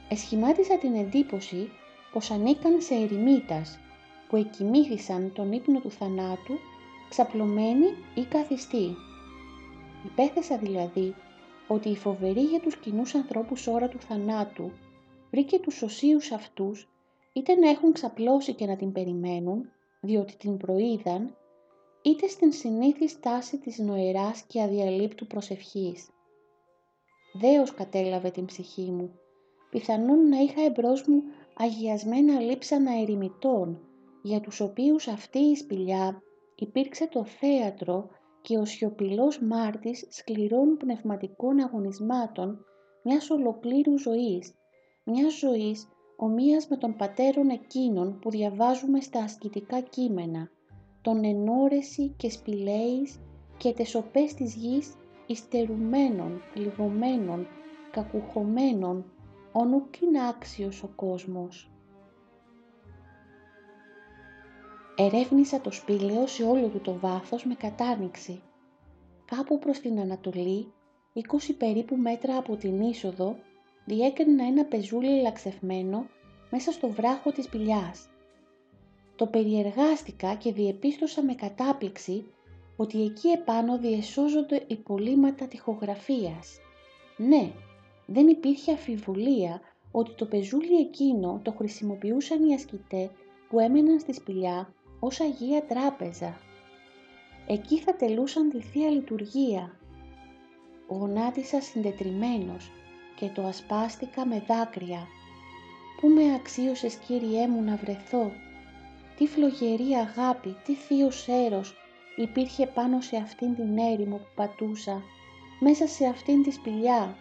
Εσχημάτισα 0.08 0.78
την 0.78 0.94
εντύπωση 0.94 1.70
πως 2.12 2.30
ανήκαν 2.30 2.80
σε 2.80 2.94
ερημίτας 2.94 3.78
που 4.28 4.36
εκοιμήθησαν 4.36 5.32
τον 5.34 5.52
ύπνο 5.52 5.80
του 5.80 5.90
θανάτου 5.90 6.58
ξαπλωμένοι 7.12 7.86
ή 8.14 8.24
καθιστοί. 8.24 8.96
Υπέθεσα 10.04 10.56
δηλαδή 10.58 11.14
ότι 11.68 11.88
η 11.88 11.96
φοβερή 11.96 12.40
για 12.40 12.60
τους 12.60 12.76
κοινούς 12.76 13.14
ανθρώπους 13.14 13.66
ώρα 13.66 13.88
του 13.88 14.00
θανάτου 14.00 14.70
βρήκε 15.30 15.58
τους 15.58 15.82
οσίους 15.82 16.32
αυτούς 16.32 16.88
είτε 17.32 17.54
να 17.54 17.68
έχουν 17.68 17.92
ξαπλώσει 17.92 18.54
και 18.54 18.66
να 18.66 18.76
την 18.76 18.92
περιμένουν, 18.92 19.68
διότι 20.00 20.36
την 20.36 20.56
προείδαν, 20.56 21.36
είτε 22.02 22.26
στην 22.26 22.52
συνήθι 22.52 23.08
στάση 23.08 23.58
της 23.58 23.78
νοεράς 23.78 24.42
και 24.42 24.62
αδιαλείπτου 24.62 25.26
προσευχής. 25.26 26.08
Δέος 27.32 27.74
κατέλαβε 27.74 28.30
την 28.30 28.44
ψυχή 28.44 28.90
μου, 28.90 29.10
πιθανόν 29.70 30.28
να 30.28 30.38
είχα 30.38 30.62
εμπρός 30.64 31.06
μου 31.06 31.22
αγιασμένα 31.56 32.40
λείψανα 32.40 33.00
ερημητών, 33.00 33.80
για 34.22 34.40
τους 34.40 34.60
οποίους 34.60 35.08
αυτή 35.08 35.38
η 35.38 35.56
σπηλιά 35.56 36.22
υπήρξε 36.62 37.08
το 37.08 37.24
θέατρο 37.24 38.08
και 38.42 38.58
ο 38.58 38.64
σιωπηλός 38.64 39.40
μάρτης 39.40 40.06
σκληρών 40.10 40.76
πνευματικών 40.76 41.60
αγωνισμάτων 41.60 42.64
μιας 43.04 43.30
ολοκλήρου 43.30 43.98
ζωής, 43.98 44.54
μιας 45.04 45.38
ζωής 45.38 45.88
ομοίας 46.16 46.68
με 46.68 46.76
τον 46.76 46.96
πατέρων 46.96 47.48
εκείνων 47.48 48.18
που 48.18 48.30
διαβάζουμε 48.30 49.00
στα 49.00 49.22
ασκητικά 49.22 49.80
κείμενα, 49.80 50.50
τον 51.02 51.24
ενόρεση 51.24 52.14
και 52.16 52.30
σπηλαίης 52.30 53.20
και 53.56 53.72
τεσοπές 53.72 54.34
της 54.34 54.54
γης 54.54 54.94
ιστερουμένων, 55.26 56.40
πληγωμένων, 56.52 57.46
κακουχωμένων, 57.90 59.04
όνου 59.52 59.82
άξιος 60.28 60.82
ο 60.82 60.92
κόσμος. 60.96 61.71
Ερεύνησα 65.04 65.60
το 65.60 65.70
σπήλαιο 65.70 66.26
σε 66.26 66.44
όλο 66.44 66.66
του 66.66 66.80
το 66.80 66.98
βάθος 66.98 67.44
με 67.44 67.54
κατάνοιξη. 67.54 68.42
Κάπου 69.24 69.58
προς 69.58 69.78
την 69.78 70.00
Ανατολή, 70.00 70.72
20 71.14 71.20
περίπου 71.58 71.96
μέτρα 71.96 72.36
από 72.36 72.56
την 72.56 72.80
είσοδο, 72.80 73.36
διέκρινα 73.84 74.44
ένα 74.44 74.64
πεζούλι 74.64 75.20
λαξευμένο 75.20 76.06
μέσα 76.50 76.72
στο 76.72 76.88
βράχο 76.88 77.32
της 77.32 77.48
πηλιάς. 77.48 78.08
Το 79.16 79.26
περιεργάστηκα 79.26 80.34
και 80.34 80.52
διεπίστωσα 80.52 81.22
με 81.22 81.34
κατάπληξη 81.34 82.24
ότι 82.76 83.02
εκεί 83.02 83.28
επάνω 83.28 83.78
διεσώζονται 83.78 84.64
υπολείμματα 84.66 85.46
τυχογραφίας. 85.46 86.58
Ναι, 87.16 87.52
δεν 88.06 88.28
υπήρχε 88.28 88.72
αφιβολία 88.72 89.60
ότι 89.90 90.14
το 90.14 90.26
πεζούλι 90.26 90.76
εκείνο 90.80 91.40
το 91.42 91.52
χρησιμοποιούσαν 91.52 92.48
οι 92.48 92.54
ασκητές 92.54 93.10
που 93.48 93.58
έμεναν 93.58 94.00
στη 94.00 94.12
σπηλιά 94.12 94.74
ως 95.04 95.20
Αγία 95.20 95.62
Τράπεζα. 95.62 96.36
Εκεί 97.46 97.78
θα 97.78 97.94
τελούσαν 97.94 98.50
τη 98.50 98.60
Θεία 98.60 98.90
Λειτουργία. 98.90 99.76
Γονάτισα 100.88 101.60
συντετριμένος 101.60 102.70
και 103.16 103.28
το 103.28 103.42
ασπάστηκα 103.46 104.26
με 104.26 104.44
δάκρυα. 104.46 105.06
Πού 106.00 106.08
με 106.08 106.34
αξίωσες 106.34 106.94
Κύριέ 106.94 107.48
μου 107.48 107.62
να 107.62 107.76
βρεθώ; 107.76 108.32
Τι 109.16 109.26
φλογερή 109.26 109.92
αγάπη, 109.92 110.56
τι 110.64 110.74
θείος 110.74 111.28
έρος 111.28 111.74
υπήρχε 112.16 112.66
πάνω 112.66 113.00
σε 113.00 113.16
αυτήν 113.16 113.54
την 113.54 113.78
έρημο 113.78 114.16
που 114.16 114.32
πατούσα, 114.34 115.02
μέσα 115.60 115.86
σε 115.86 116.06
αυτήν 116.06 116.42
τη 116.42 116.50
σπηλιά, 116.50 117.16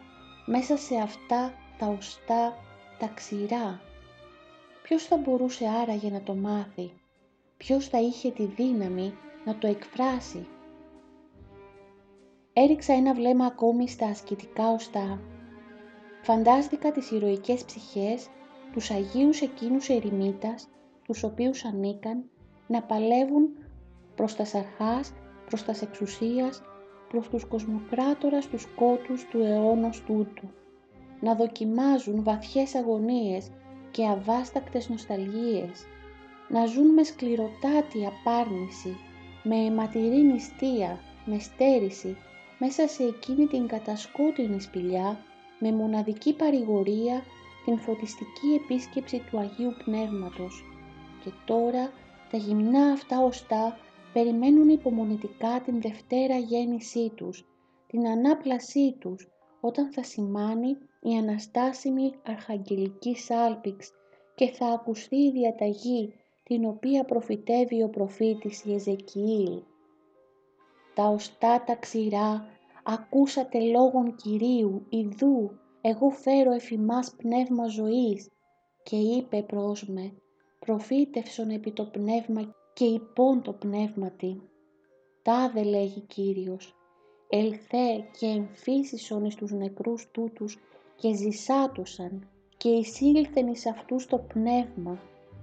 μέσα 0.46 0.78
σε 0.78 0.96
αυτά 0.96 1.54
τα 1.78 1.88
οστά, 1.88 2.58
τα 3.00 3.08
ξηρά. 3.08 3.82
Ποιος 4.84 5.04
θα 5.04 5.18
μπορούσε 5.18 5.68
άραγε 5.68 6.10
να 6.10 6.22
το 6.22 6.36
μάθει; 6.36 6.92
Ποιος 7.62 7.88
θα 7.88 8.00
είχε 8.00 8.32
τη 8.32 8.46
δύναμη 8.46 9.14
να 9.46 9.58
το 9.58 9.68
εκφράσει. 9.68 10.48
Έριξα 12.54 12.94
ένα 12.94 13.14
βλέμμα 13.14 13.46
ακόμη 13.46 13.90
στα 13.90 14.06
ασκητικά 14.06 14.74
οστά. 14.74 15.20
Φαντάστηκα 16.22 16.92
τις 16.92 17.12
ηρωικές 17.12 17.66
ψυχές, 17.66 18.28
τους 18.74 18.92
Αγίους 18.92 19.42
εκείνους 19.42 19.90
ερημίτας, 19.90 20.70
τους 21.04 21.24
οποίους 21.24 21.66
ανήκαν, 21.66 22.24
να 22.68 22.82
παλεύουν 22.82 23.50
προς 24.16 24.36
τα 24.36 24.46
σαρχάς, 24.46 25.14
προς 25.46 25.64
τα 25.64 25.74
εξουσίας, 25.82 26.62
προς 27.10 27.30
τους 27.30 27.46
κοσμοκράτορας 27.46 28.48
τους 28.48 28.66
κότους 28.76 29.26
του 29.26 29.40
αιώνος 29.40 30.04
τούτου, 30.04 30.50
να 31.20 31.36
δοκιμάζουν 31.36 32.24
βαθιές 32.24 32.76
αγωνίες 32.76 33.52
και 33.92 34.08
αβάστακτες 34.08 34.90
νοσταλγίες, 34.90 35.86
να 36.52 36.66
ζουν 36.66 36.94
με 36.94 37.04
σκληροτάτη 37.04 38.06
απάρνηση, 38.06 38.98
με 39.44 39.56
αιματηρή 39.56 40.22
νηστεία, 40.24 41.00
με 41.26 41.40
στέρηση, 41.40 42.18
μέσα 42.60 42.88
σε 42.88 43.04
εκείνη 43.04 43.46
την 43.46 43.68
κατασκότεινη 43.68 44.62
σπηλιά, 44.62 45.20
με 45.60 45.72
μοναδική 45.72 46.34
παρηγορία 46.34 47.24
την 47.66 47.80
φωτιστική 47.80 48.48
επίσκεψη 48.64 49.22
του 49.30 49.40
Αγίου 49.40 49.74
Πνεύματος. 49.86 50.64
Και 51.24 51.32
τώρα 51.46 51.92
τα 52.32 52.38
γυμνά 52.38 52.92
αυτά 52.92 53.20
οστά 53.20 53.78
περιμένουν 54.14 54.70
υπομονητικά 54.70 55.62
την 55.66 55.82
Δευτέρα 55.82 56.38
γέννησή 56.38 57.12
τους, 57.16 57.46
την 57.88 58.08
ανάπλασή 58.08 58.96
τους, 59.00 59.28
όταν 59.62 59.92
θα 59.92 60.04
σημάνει 60.04 60.78
η 61.02 61.18
αναστάσιμη 61.18 62.14
αρχαγγελική 62.26 63.16
σάλπιξ 63.16 63.92
και 64.36 64.48
θα 64.48 64.66
ακουστεί 64.66 65.16
η 65.16 65.32
διαταγή 65.32 66.14
την 66.44 66.66
οποία 66.66 67.04
προφητεύει 67.04 67.84
ο 67.84 67.90
προφήτης 67.90 68.66
Ιεζεκιήλ. 68.66 69.62
Τα 70.94 71.08
οστά 71.08 71.64
τα 71.64 71.76
ξηρά 71.76 72.46
ακούσατε 72.84 73.60
λόγων 73.60 74.16
Κυρίου, 74.16 74.86
ιδού, 74.90 75.52
εγώ 75.82 76.10
φέρω 76.10 76.52
εφημάς 76.52 77.16
πνεύμα 77.18 77.68
ζωής 77.68 78.30
και 78.84 78.96
είπε 78.96 79.44
προς 79.44 79.88
με, 79.88 80.14
προφήτευσον 80.60 81.50
επί 81.50 81.72
το 81.72 81.86
πνεύμα 81.86 82.56
και 82.74 82.86
υπόν 82.86 83.42
το 83.42 83.54
πνεύματι. 83.54 84.42
Τάδε 85.22 85.64
λέγει 85.64 86.00
Κύριος, 86.00 86.76
ελθέ 87.30 88.06
και 88.20 88.26
εμφύσισον 88.26 89.26
εις 89.26 89.36
τους 89.36 89.52
νεκρούς 89.52 90.12
τούτους 90.12 90.60
και 90.96 91.14
ζησάτουσαν 91.14 92.30
και 92.58 92.70
εισήλθεν 92.70 93.48
εις 93.48 93.66
αυτούς 93.66 94.06
το 94.06 94.18
πνεύμα 94.18 95.00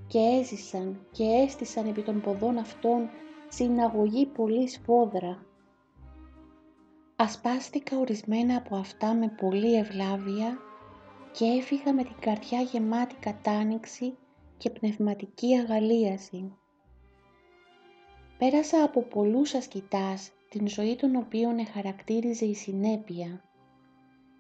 και 0.08 0.18
έζησαν 0.18 1.06
και 1.10 1.24
έστησαν 1.24 1.86
επί 1.86 2.02
των 2.02 2.20
ποδών 2.20 2.58
αυτών 2.58 3.10
συναγωγή 3.48 4.26
πολύ 4.26 4.68
σφόδρα. 4.68 5.46
Ασπάστηκα 7.16 7.98
ορισμένα 7.98 8.56
από 8.56 8.76
αυτά 8.76 9.14
με 9.14 9.28
πολλή 9.28 9.74
ευλάβεια 9.74 10.58
και 11.32 11.44
έφυγα 11.44 11.94
με 11.94 12.02
την 12.02 12.16
καρδιά 12.20 12.60
γεμάτη 12.60 13.14
κατάνοιξη 13.14 14.16
και 14.56 14.70
πνευματική 14.70 15.56
αγαλίαση. 15.56 16.52
Πέρασα 18.38 18.82
από 18.82 19.02
πολλούς 19.02 19.54
ασκητάς 19.54 20.30
την 20.48 20.68
ζωή 20.68 20.96
των 20.96 21.16
οποίων 21.16 21.58
εχαρακτήριζε 21.58 22.44
η 22.44 22.54
συνέπεια. 22.54 23.42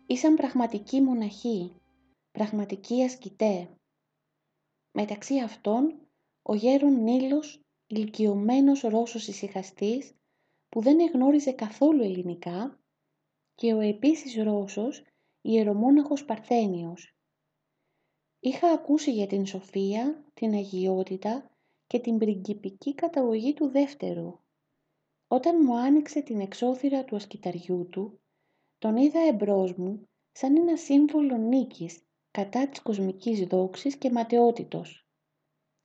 Ήσαν 0.06 0.34
πραγματικοί 0.34 1.00
μοναχοί, 1.00 1.72
πραγματικοί 2.32 3.02
ασκητέ. 3.04 3.68
Μεταξύ 4.92 5.38
αυτών, 5.38 6.08
ο 6.42 6.54
γέρον 6.54 7.02
Νίλος, 7.02 7.60
ηλικιωμένος 7.86 8.80
Ρώσος 8.80 9.28
ησυχαστής, 9.28 10.14
που 10.68 10.80
δεν 10.80 11.00
εγνώριζε 11.00 11.52
καθόλου 11.52 12.02
ελληνικά, 12.02 12.80
και 13.54 13.74
ο 13.74 13.80
επίσης 13.80 14.42
Ρώσος, 14.42 15.02
ιερομόναχος 15.40 16.24
Παρθένιος. 16.24 17.16
Είχα 18.40 18.70
ακούσει 18.70 19.12
για 19.12 19.26
την 19.26 19.46
σοφία, 19.46 20.30
την 20.34 20.54
αγιότητα 20.54 21.50
και 21.86 21.98
την 21.98 22.18
πριγκιπική 22.18 22.94
καταγωγή 22.94 23.54
του 23.54 23.68
δεύτερου. 23.68 24.38
Όταν 25.28 25.64
μου 25.64 25.76
άνοιξε 25.76 26.20
την 26.20 26.40
εξώθυρα 26.40 27.04
του 27.04 27.16
ασκηταριού 27.16 27.88
του, 27.90 28.20
τον 28.78 28.96
είδα 28.96 29.20
εμπρός 29.20 29.74
μου 29.74 30.08
σαν 30.32 30.56
ένα 30.56 30.76
σύμβολο 30.76 31.36
νίκης 31.36 32.02
κατά 32.30 32.68
της 32.68 32.82
κοσμικής 32.82 33.46
δόξης 33.46 33.96
και 33.96 34.10
ματαιότητος. 34.10 35.08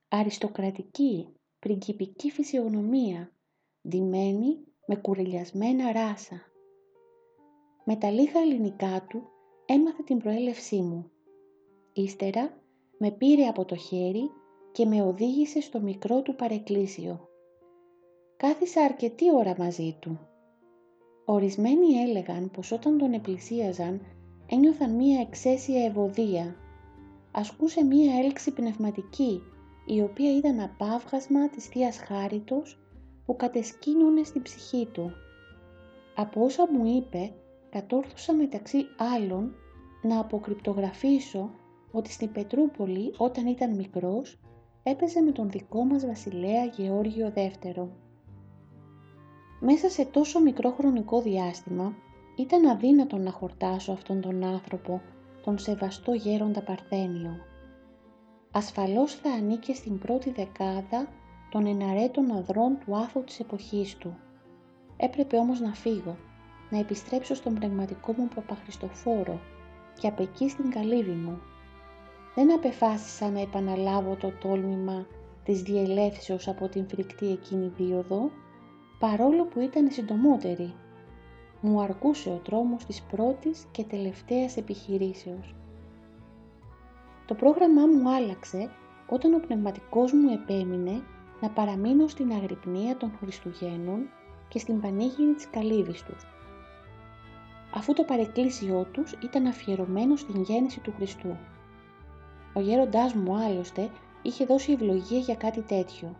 Αριστοκρατική, 0.08 1.28
πριγκιπική 1.60 2.32
φυσιογνωμία, 2.32 3.36
ντυμένη 3.88 4.66
με 4.86 4.96
κουρελιασμένα 4.96 5.92
ράσα. 5.92 6.42
Με 7.86 7.96
τα 7.96 8.12
λίγα 8.12 8.40
ελληνικά 8.40 9.06
του 9.10 9.24
έμαθε 9.66 10.04
την 10.04 10.18
προέλευσή 10.18 10.82
μου. 10.82 11.12
Ύστερα 11.94 12.62
με 12.98 13.12
πήρε 13.12 13.48
από 13.48 13.66
το 13.66 13.76
χέρι 13.76 14.30
και 14.72 14.86
με 14.86 15.02
οδήγησε 15.02 15.62
στο 15.62 15.80
μικρό 15.82 16.22
του 16.22 16.36
παρεκκλήσιο. 16.36 17.28
Κάθισα 18.38 18.82
αρκετή 18.82 19.36
ώρα 19.36 19.56
μαζί 19.58 19.98
του. 20.02 20.20
Ορισμένοι 21.26 21.94
έλεγαν 21.94 22.52
πως 22.52 22.72
όταν 22.72 22.98
τον 22.98 23.14
επλησίαζαν 23.14 24.02
ένιωθαν 24.50 24.96
μία 24.96 25.20
εξαίσια 25.20 25.86
ευωδία. 25.86 26.56
Ασκούσε 27.32 27.84
μία 27.84 28.18
έλξη 28.18 28.52
πνευματική, 28.52 29.42
η 29.86 30.02
οποία 30.02 30.38
ήταν 30.38 30.60
απάβγασμα 30.60 31.50
της 31.50 31.66
Θείας 31.66 31.98
Χάριτος 31.98 32.80
που 33.26 33.36
κατεσκήνωνε 33.36 34.24
στην 34.24 34.42
ψυχή 34.42 34.88
του. 34.92 35.12
Από 36.16 36.44
όσα 36.44 36.72
μου 36.72 36.86
είπε, 36.86 37.34
κατόρθωσα 37.70 38.34
μεταξύ 38.34 38.86
άλλων 39.16 39.56
να 40.02 40.20
αποκρυπτογραφήσω 40.20 41.50
ότι 41.92 42.12
στην 42.12 42.32
Πετρούπολη 42.32 43.14
όταν 43.18 43.46
ήταν 43.46 43.76
μικρός 43.76 44.40
έπαιζε 44.84 45.22
με 45.22 45.32
τον 45.32 45.50
δικό 45.50 45.84
μας 45.84 46.06
βασιλέα 46.06 46.66
Γεώργιο 46.66 47.32
Δεύτερο. 47.32 47.90
Μέσα 49.60 49.90
σε 49.90 50.06
τόσο 50.06 50.40
μικρό 50.40 50.72
χρονικό 50.72 51.22
διάστημα 51.22 51.96
ήταν 52.36 52.66
αδύνατο 52.66 53.18
να 53.18 53.32
χορτάσω 53.32 53.92
αυτόν 53.92 54.22
τον 54.22 54.44
άνθρωπο, 54.44 55.02
τον 55.44 55.58
σεβαστό 55.58 56.14
γέροντα 56.14 56.62
Παρθένιο. 56.62 57.38
Ασφαλώς 58.52 59.14
θα 59.16 59.30
ανήκε 59.32 59.74
στην 59.74 60.00
πρώτη 60.00 60.32
δεκάδα 60.32 61.08
των 61.52 61.66
εναρέτων 61.66 62.32
αδρών 62.32 62.78
του 62.86 62.96
άθου 62.96 63.24
της 63.24 63.40
εποχής 63.40 63.96
του. 63.98 64.18
Έπρεπε 64.98 65.38
όμως 65.38 65.60
να 65.60 65.74
φύγω, 65.74 66.18
να 66.70 66.80
επιστρέψω 66.80 67.36
στον 67.36 67.54
πνευματικό 67.54 68.14
μου 68.18 68.28
Παπαχριστοφόρο 68.36 69.40
και 70.00 70.08
απ' 70.08 70.20
εκεί 70.20 70.50
στην 70.50 70.70
καλύβη 70.70 71.12
μου. 71.12 71.42
Δεν 72.36 72.54
απεφάσισα 72.54 73.30
να 73.30 73.40
επαναλάβω 73.40 74.16
το 74.16 74.32
τόλμημα 74.42 75.06
της 75.44 75.62
διελεύσεως 75.62 76.48
από 76.48 76.68
την 76.68 76.88
φρικτή 76.88 77.32
εκείνη 77.32 77.74
δίωδο, 77.78 78.32
παρόλο 79.00 79.46
που 79.46 79.60
ήταν 79.60 79.92
συντομότερη. 79.92 80.74
Μου 81.66 81.82
αρκούσε 81.82 82.30
ο 82.30 82.42
τρόμος 82.44 82.86
της 82.86 83.02
πρώτης 83.02 83.66
και 83.72 83.84
τελευταίας 83.84 84.58
επιχειρήσεως. 84.58 85.56
Το 87.26 87.34
πρόγραμμά 87.34 87.86
μου 87.86 88.10
άλλαξε 88.10 88.70
όταν 89.10 89.34
ο 89.34 89.40
πνευματικός 89.40 90.12
μου 90.14 90.30
επέμεινε 90.30 91.02
να 91.42 91.50
παραμείνω 91.50 92.08
στην 92.08 92.32
αγρυπνία 92.32 92.98
των 92.98 93.12
Χριστουγέννων 93.20 94.10
και 94.48 94.60
στην 94.60 94.82
πανήγυρη 94.82 95.34
της 95.34 95.50
καλύβης 95.50 96.04
τους. 96.04 96.26
Αφού 97.74 97.94
το 97.94 98.04
παρεκκλήσιό 98.04 98.88
τους 98.92 99.12
ήταν 99.12 99.46
αφιερωμένο 99.46 100.16
στην 100.16 100.42
γέννηση 100.42 100.80
του 100.80 100.94
Χριστού. 100.96 101.38
Ο 102.54 102.60
γέροντάς 102.60 103.14
μου 103.14 103.36
άλλωστε 103.36 103.90
είχε 104.22 104.46
δώσει 104.46 104.72
ευλογία 104.72 105.20
για 105.20 105.36
κάτι 105.36 105.62
τέτοιο. 105.62 106.16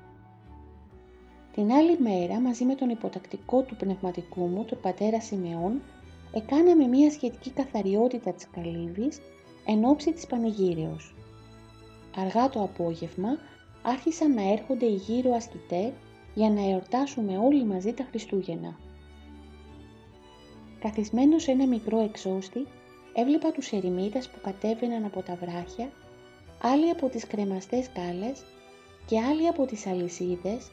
Την 1.54 1.72
άλλη 1.72 2.00
μέρα 2.00 2.40
μαζί 2.40 2.66
με 2.66 2.76
τον 2.76 2.90
υποτακτικό 2.90 3.62
του 3.62 3.76
πνευματικού 3.76 4.46
μου, 4.46 4.66
τον 4.66 4.80
πατέρα 4.82 5.22
Σιμεών, 5.22 5.82
εκάναμε 6.34 6.86
μια 6.88 7.12
σχετική 7.12 7.50
καθαριότητα 7.50 8.34
της 8.34 8.48
καλύβης 8.50 9.22
εν 9.66 9.86
ώψη 9.86 10.12
της 10.14 10.28
πανηγύριος. 10.28 11.16
Αργά 12.16 12.50
το 12.50 12.62
απόγευμα 12.62 13.38
άρχισαν 13.82 14.34
να 14.34 14.52
έρχονται 14.52 14.86
οι 14.86 14.96
γύρω 14.96 15.34
ασκητές 15.36 15.92
για 16.34 16.50
να 16.50 16.70
εορτάσουμε 16.70 17.38
όλοι 17.38 17.66
μαζί 17.66 17.94
τα 17.94 18.04
Χριστούγεννα. 18.10 18.76
Καθισμένος 20.80 21.44
σε 21.44 21.52
ένα 21.52 21.68
μικρό 21.68 22.00
εξώστη, 22.00 22.68
έβλεπα 23.14 23.52
τους 23.52 23.72
ερημίτες 23.72 24.30
που 24.30 24.40
κατέβαιναν 24.42 25.06
από 25.06 25.22
τα 25.22 25.36
βράχια, 25.36 25.92
άλλοι 26.62 26.90
από 26.90 27.10
τις 27.10 27.28
κρεμαστές 27.28 27.90
κάλες 27.94 28.44
και 29.06 29.20
άλλοι 29.20 29.48
από 29.48 29.66
τις 29.66 29.88
αλυσίδες, 29.88 30.72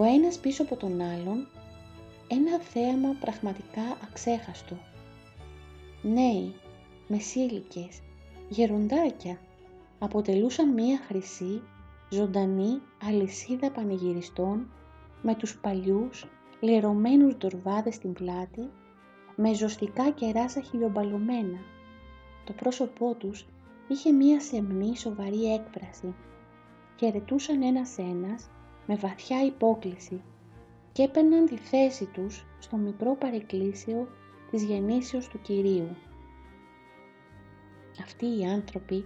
ο 0.00 0.04
ένας 0.04 0.38
πίσω 0.38 0.62
από 0.62 0.76
τον 0.76 1.00
άλλον, 1.00 1.46
ένα 2.28 2.60
θέαμα 2.60 3.16
πραγματικά 3.20 3.82
αξέχαστο. 4.02 4.76
Νέοι, 6.02 6.54
μεσήλικες, 7.08 8.02
γεροντάκια, 8.48 9.40
αποτελούσαν 9.98 10.72
μία 10.72 10.98
χρυσή, 11.06 11.62
ζωντανή 12.10 12.80
αλυσίδα 13.02 13.70
πανηγυριστών 13.70 14.70
με 15.22 15.34
τους 15.34 15.58
παλιούς, 15.58 16.26
λερωμένους 16.60 17.36
ντορβάδες 17.36 17.94
στην 17.94 18.12
πλάτη, 18.12 18.70
με 19.36 19.54
ζωστικά 19.54 20.10
κεράσα 20.10 20.60
χιλιομπαλωμένα. 20.60 21.58
Το 22.44 22.52
πρόσωπό 22.52 23.14
τους 23.14 23.46
είχε 23.88 24.12
μία 24.12 24.40
σεμνή 24.40 24.96
σοβαρή 24.96 25.52
έκφραση. 25.52 26.14
Χαιρετούσαν 26.98 27.62
ένας 27.62 27.98
ένας 27.98 28.50
με 28.90 28.96
βαθιά 28.96 29.44
υπόκληση 29.44 30.22
και 30.92 31.02
έπαιρναν 31.02 31.46
τη 31.46 31.56
θέση 31.56 32.04
τους 32.06 32.46
στο 32.58 32.76
μικρό 32.76 33.16
παρεκκλήσιο 33.16 34.08
της 34.50 34.62
γεννήσεως 34.62 35.28
του 35.28 35.40
Κυρίου. 35.40 35.96
Αυτοί 38.02 38.26
οι 38.26 38.44
άνθρωποι, 38.44 39.04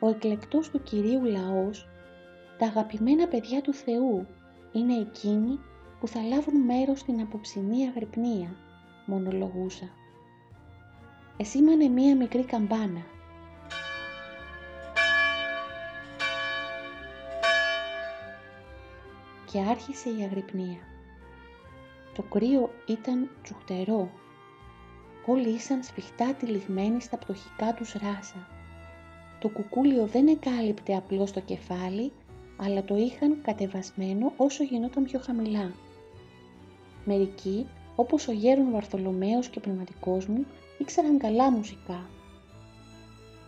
ο 0.00 0.08
εκλεκτός 0.08 0.70
του 0.70 0.82
Κυρίου 0.82 1.24
λαός, 1.24 1.88
τα 2.58 2.66
αγαπημένα 2.66 3.28
παιδιά 3.28 3.60
του 3.60 3.74
Θεού, 3.74 4.26
είναι 4.72 4.94
εκείνοι 4.94 5.58
που 6.00 6.08
θα 6.08 6.22
λάβουν 6.22 6.60
μέρος 6.60 6.98
στην 6.98 7.20
απόψινή 7.20 7.86
αγρυπνία, 7.88 8.56
μονολογούσα. 9.06 9.88
Εσήμανε 11.36 11.88
μία 11.88 12.16
μικρή 12.16 12.44
καμπάνα. 12.44 13.02
Και 19.54 19.60
άρχισε 19.60 20.08
η 20.08 20.22
αγρυπνία. 20.22 20.78
Το 22.14 22.22
κρύο 22.22 22.70
ήταν 22.86 23.30
τσουχτερό. 23.42 24.10
Όλοι 25.26 25.48
ήσαν 25.48 25.82
σφιχτά 25.82 26.34
τυλιγμένοι 26.34 27.00
στα 27.00 27.16
πτωχικά 27.16 27.74
τους 27.74 27.92
ράσα. 27.92 28.48
Το 29.40 29.48
κουκούλιο 29.48 30.06
δεν 30.06 30.26
εκάλυπτε 30.28 30.96
απλώς 30.96 31.32
το 31.32 31.40
κεφάλι, 31.40 32.12
αλλά 32.56 32.84
το 32.84 32.96
είχαν 32.96 33.38
κατεβασμένο 33.42 34.32
όσο 34.36 34.64
γινόταν 34.64 35.04
πιο 35.04 35.18
χαμηλά. 35.18 35.72
Μερικοί, 37.04 37.66
όπως 37.96 38.28
ο 38.28 38.32
γέρον 38.32 38.70
Βαρθολομαίος 38.70 39.48
και 39.48 39.58
ο 39.58 39.60
πνευματικός 39.60 40.26
μου, 40.26 40.46
ήξεραν 40.78 41.18
καλά 41.18 41.50
μουσικά. 41.50 42.08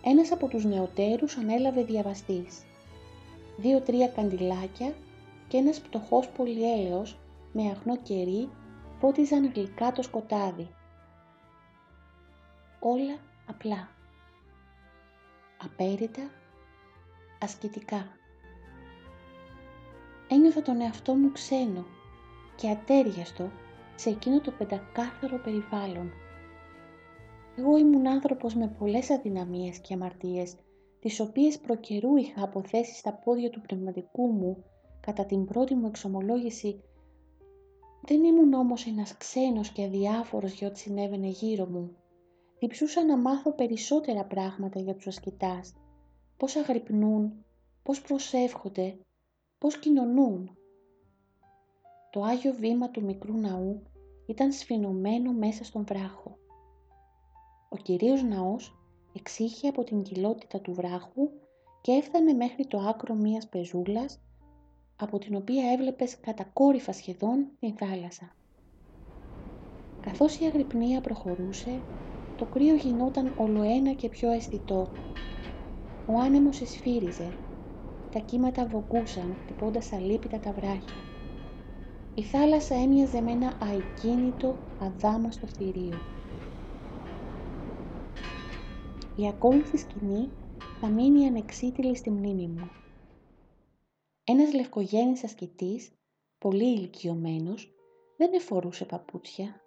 Ένας 0.04 0.32
από 0.32 0.48
τους 0.48 0.64
νεοτέρους 0.64 1.36
ανέλαβε 1.36 1.82
διαβαστής. 1.82 2.64
Δύο-τρία 3.56 4.08
καντιλάκια 4.08 4.94
και 5.48 5.56
ένας 5.56 5.80
πτωχός 5.80 6.28
πολυέλαιος 6.28 7.18
με 7.52 7.70
αχνό 7.70 7.96
κερί 7.96 8.50
φώτιζαν 8.98 9.52
γλυκά 9.54 9.92
το 9.92 10.02
σκοτάδι. 10.02 10.68
Όλα 12.80 13.16
απλά. 13.46 13.88
Απέριτα, 15.64 16.30
ασκητικά. 17.40 18.06
Ένιωθα 20.28 20.62
τον 20.62 20.80
εαυτό 20.80 21.14
μου 21.14 21.32
ξένο 21.32 21.84
και 22.56 22.70
ατέριαστο 22.70 23.50
σε 23.94 24.10
εκείνο 24.10 24.40
το 24.40 24.50
πεντακάθαρο 24.50 25.38
περιβάλλον. 25.38 26.12
Εγώ 27.56 27.76
ήμουν 27.76 28.08
άνθρωπος 28.08 28.54
με 28.54 28.74
πολλές 28.78 29.10
αδυναμίες 29.10 29.78
και 29.78 29.94
αμαρτίες, 29.94 30.56
τις 31.00 31.20
οποίες 31.20 31.58
προκαιρού 31.58 32.16
είχα 32.16 32.42
αποθέσει 32.42 32.94
στα 32.94 33.12
πόδια 33.12 33.50
του 33.50 33.60
πνευματικού 33.60 34.26
μου 34.26 34.64
κατά 35.06 35.24
την 35.26 35.44
πρώτη 35.44 35.74
μου 35.74 35.86
εξομολόγηση. 35.86 36.82
Δεν 38.02 38.24
ήμουν 38.24 38.52
όμως 38.52 38.86
ένας 38.86 39.16
ξένος 39.16 39.70
και 39.70 39.84
αδιάφορος 39.84 40.52
για 40.52 40.68
ό,τι 40.68 40.78
συνέβαινε 40.78 41.26
γύρω 41.26 41.66
μου. 41.66 41.96
Διψούσα 42.58 43.04
να 43.04 43.16
μάθω 43.16 43.52
περισσότερα 43.52 44.24
πράγματα 44.24 44.80
για 44.80 44.94
τους 44.94 45.06
ασκητάς, 45.06 45.74
πώς 46.36 46.56
αγρυπνούν, 46.56 47.44
πώς 47.82 48.00
προσεύχονται, 48.00 48.98
πώς 49.58 49.78
κοινωνούν. 49.78 50.56
Το 52.10 52.22
Άγιο 52.22 52.52
Βήμα 52.52 52.90
του 52.90 53.04
μικρού 53.04 53.36
ναού 53.38 53.82
ήταν 54.26 54.52
σφινωμένο 54.52 55.32
μέσα 55.32 55.64
στον 55.64 55.84
βράχο. 55.84 56.38
Ο 57.68 57.76
κυρίως 57.76 58.22
ναός 58.22 58.78
εξήχε 59.12 59.68
από 59.68 59.84
την 59.84 60.02
κοιλότητα 60.02 60.60
του 60.60 60.72
βράχου 60.72 61.30
και 61.80 61.92
έφτανε 61.92 62.32
μέχρι 62.32 62.66
το 62.66 62.78
άκρο 62.78 63.14
μίας 63.14 63.48
πεζούλας, 63.48 64.20
από 64.96 65.18
την 65.18 65.34
οποία 65.34 65.72
έβλεπες 65.72 66.20
κατακόρυφα 66.20 66.92
σχεδόν 66.92 67.46
την 67.60 67.76
θάλασσα. 67.76 68.34
Καθώς 70.00 70.38
η 70.38 70.44
αγρυπνία 70.44 71.00
προχωρούσε, 71.00 71.82
το 72.36 72.44
κρύο 72.44 72.74
γινόταν 72.74 73.34
ολοένα 73.36 73.92
και 73.92 74.08
πιο 74.08 74.30
αισθητό. 74.30 74.92
Ο 76.06 76.20
άνεμος 76.20 76.60
εσφύριζε. 76.60 77.38
Τα 78.10 78.18
κύματα 78.18 78.66
βογκούσαν, 78.66 79.36
χτυπώντας 79.42 79.92
αλίπητα 79.92 80.40
τα 80.40 80.52
βράχια. 80.52 81.02
Η 82.14 82.22
θάλασσα 82.22 82.74
έμοιαζε 82.74 83.20
με 83.20 83.30
ένα 83.30 83.58
αικίνητο, 83.60 84.56
αδάμαστο 84.78 85.46
θηρίο. 85.46 85.98
Η 89.16 89.28
ακόλουθη 89.28 89.76
σκηνή 89.76 90.30
θα 90.80 90.88
μείνει 90.88 91.26
ανεξίτηλη 91.26 91.96
στη 91.96 92.10
μνήμη 92.10 92.46
μου. 92.48 92.70
Ένας 94.28 94.54
λευκογέννης 94.54 95.24
ασκητής, 95.24 95.92
πολύ 96.38 96.64
ηλικιωμένος, 96.64 97.74
δεν 98.16 98.32
εφορούσε 98.32 98.84
παπούτσια. 98.84 99.60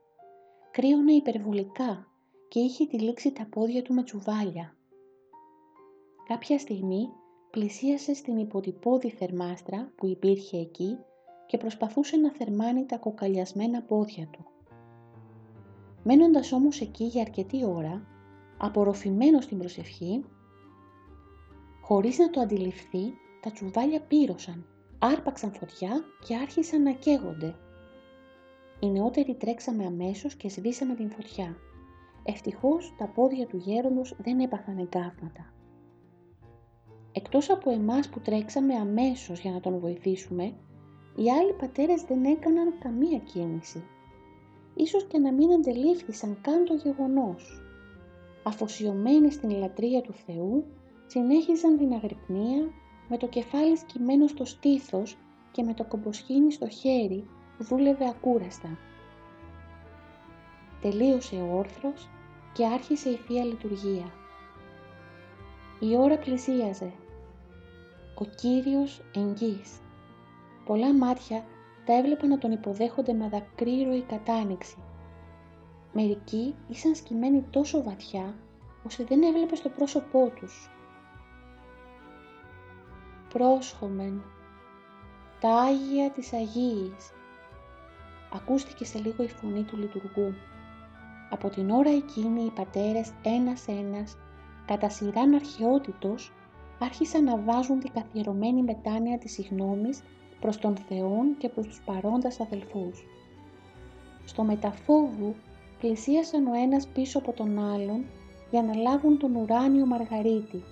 Κρύωνε 0.72 1.12
υπερβολικά 1.12 2.08
και 2.48 2.60
είχε 2.60 2.86
τυλίξει 2.86 3.32
τα 3.32 3.48
πόδια 3.50 3.82
του 3.82 3.94
με 3.94 4.04
τσουβάλια. 4.04 4.78
Κάποια 6.28 6.60
στιγμή 6.60 7.10
πλησίασε 7.52 8.14
στην 8.14 8.38
υποτυπώδη 8.38 9.10
θερμάστρα 9.10 9.92
που 9.96 10.08
υπήρχε 10.08 10.58
εκεί 10.58 10.98
και 11.48 11.58
προσπαθούσε 11.58 12.18
να 12.18 12.32
θερμάνει 12.32 12.86
τα 12.86 12.98
κοκαλιασμένα 12.98 13.82
πόδια 13.82 14.28
του. 14.28 14.46
Μένοντας 16.04 16.52
όμως 16.52 16.82
εκεί 16.82 17.04
για 17.04 17.22
αρκετή 17.22 17.66
ώρα, 17.66 18.08
απορροφημένο 18.58 19.42
στην 19.42 19.58
προσευχή, 19.58 20.26
χωρίς 21.82 22.18
να 22.18 22.30
το 22.30 22.40
αντιληφθεί, 22.40 23.14
τα 23.42 23.52
τσουβάλια 23.52 24.02
πύρωσαν, 24.02 24.66
άρπαξαν 25.00 25.52
φωτιά 25.52 26.04
και 26.28 26.36
άρχισαν 26.36 26.82
να 26.82 26.92
καίγονται. 26.92 27.56
Οι 28.80 28.88
νεότεροι 28.92 29.36
τρέξαμε 29.36 29.86
αμέσως 29.86 30.36
και 30.36 30.50
σβήσαμε 30.50 30.96
την 30.96 31.12
φωτιά. 31.12 31.56
Ευτυχώς 32.24 32.96
τα 32.98 33.08
πόδια 33.08 33.48
του 33.48 33.58
γέροντος 33.58 34.16
δεν 34.18 34.40
έπαθαν 34.40 34.78
εγκάβματα. 34.78 35.54
Εκτός 37.12 37.50
από 37.50 37.72
εμάς 37.72 38.10
που 38.10 38.20
τρέξαμε 38.20 38.74
αμέσως 38.74 39.40
για 39.40 39.52
να 39.52 39.60
τον 39.60 39.80
βοηθήσουμε, 39.80 40.44
οι 41.16 41.32
άλλοι 41.32 41.54
πατέρες 41.54 42.02
δεν 42.02 42.24
έκαναν 42.24 42.80
καμία 42.80 43.18
κίνηση. 43.18 43.84
Ίσως 44.76 45.06
και 45.06 45.18
να 45.18 45.34
μην 45.34 45.52
αντελήφθησαν 45.52 46.38
καν 46.42 46.66
το 46.66 46.74
γεγονός. 46.74 47.62
Αφοσιωμένοι 48.44 49.32
στην 49.32 49.50
λατρεία 49.50 50.02
του 50.02 50.14
Θεού, 50.14 50.66
συνέχιζαν 51.08 51.78
την 51.78 51.94
αγρυπνία 51.94 52.72
με 53.10 53.18
το 53.18 53.28
κεφάλι 53.28 53.78
σκυμμένο 53.78 54.28
στο 54.28 54.46
στήθος 54.46 55.18
και 55.52 55.64
με 55.64 55.74
το 55.74 55.84
κομποσχήνι 55.84 56.52
στο 56.52 56.70
χέρι 56.70 57.28
που 57.58 57.64
δούλευε 57.64 58.06
ακούραστα. 58.06 58.78
Τελείωσε 60.82 61.36
ο 61.36 61.58
όρθρος 61.58 62.10
και 62.54 62.66
άρχισε 62.66 63.10
η 63.10 63.16
Θεία 63.16 63.46
Λειτουργία. 63.46 64.12
Η 65.80 65.96
ώρα 65.98 66.18
πλησίαζε. 66.18 66.92
Ο 68.16 68.26
Κύριος 68.26 69.02
εγγύς. 69.16 69.80
Πολλά 70.66 70.94
μάτια 70.94 71.44
τα 71.86 71.94
έβλεπαν 71.94 72.30
να 72.30 72.38
τον 72.38 72.52
υποδέχονται 72.52 73.14
με 73.14 73.30
δακρύρωη 73.30 74.02
κατάνοιξη. 74.02 74.78
Μερικοί 75.94 76.56
ήσαν 76.68 76.96
σκυμμένοι 76.96 77.46
τόσο 77.50 77.84
βαθιά, 77.84 78.36
ώστε 78.86 79.04
δεν 79.04 79.22
έβλεπε 79.24 79.56
το 79.56 79.70
πρόσωπό 79.70 80.32
τους. 80.36 80.70
Πρόσχομεν, 83.34 84.22
τα 85.40 85.50
Άγια 85.50 86.10
της 86.12 86.34
Αγίης. 86.34 87.12
Ακούστηκε 88.34 88.86
σε 88.86 89.00
λίγο 89.00 89.24
η 89.24 89.28
φωνή 89.28 89.64
του 89.64 89.78
λειτουργού. 89.78 90.34
Από 91.30 91.50
την 91.50 91.70
ώρα 91.70 91.90
εκείνη 91.90 92.44
οι 92.44 92.52
πατέρες 92.52 93.12
ένας-ένας, 93.24 94.18
κατά 94.66 94.90
σειράν 94.90 95.34
αρχαιότητος, 95.34 96.32
άρχισαν 96.80 97.24
να 97.24 97.38
βάζουν 97.38 97.80
την 97.80 97.92
καθιερωμένη 97.94 98.64
μετάνοια 98.64 99.18
της 99.18 99.34
συγνώμης 99.34 100.04
προς 100.40 100.58
τον 100.58 100.76
Θεόν 100.76 101.38
και 101.38 101.50
προς 101.50 101.68
τους 101.68 101.82
παρόντας 101.86 102.40
αδελφούς. 102.40 103.04
Στο 104.26 104.44
μεταφόβου 104.44 105.36
πλησίασαν 105.80 106.48
ο 106.48 106.54
ένας 106.54 106.88
πίσω 106.88 107.18
από 107.18 107.32
τον 107.32 107.60
άλλον 107.60 108.06
για 108.52 108.64
να 108.64 108.76
λάβουν 108.76 109.20
τον 109.20 109.36
ουράνιο 109.36 109.86
Μαργαρίτη. 109.86 110.64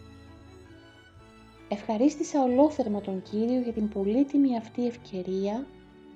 Ευχαρίστησα 1.69 2.43
ολόθερμα 2.43 3.01
τον 3.01 3.21
Κύριο 3.21 3.61
για 3.61 3.73
την 3.73 3.89
πολύτιμη 3.89 4.57
αυτή 4.57 4.87
ευκαιρία 4.87 5.65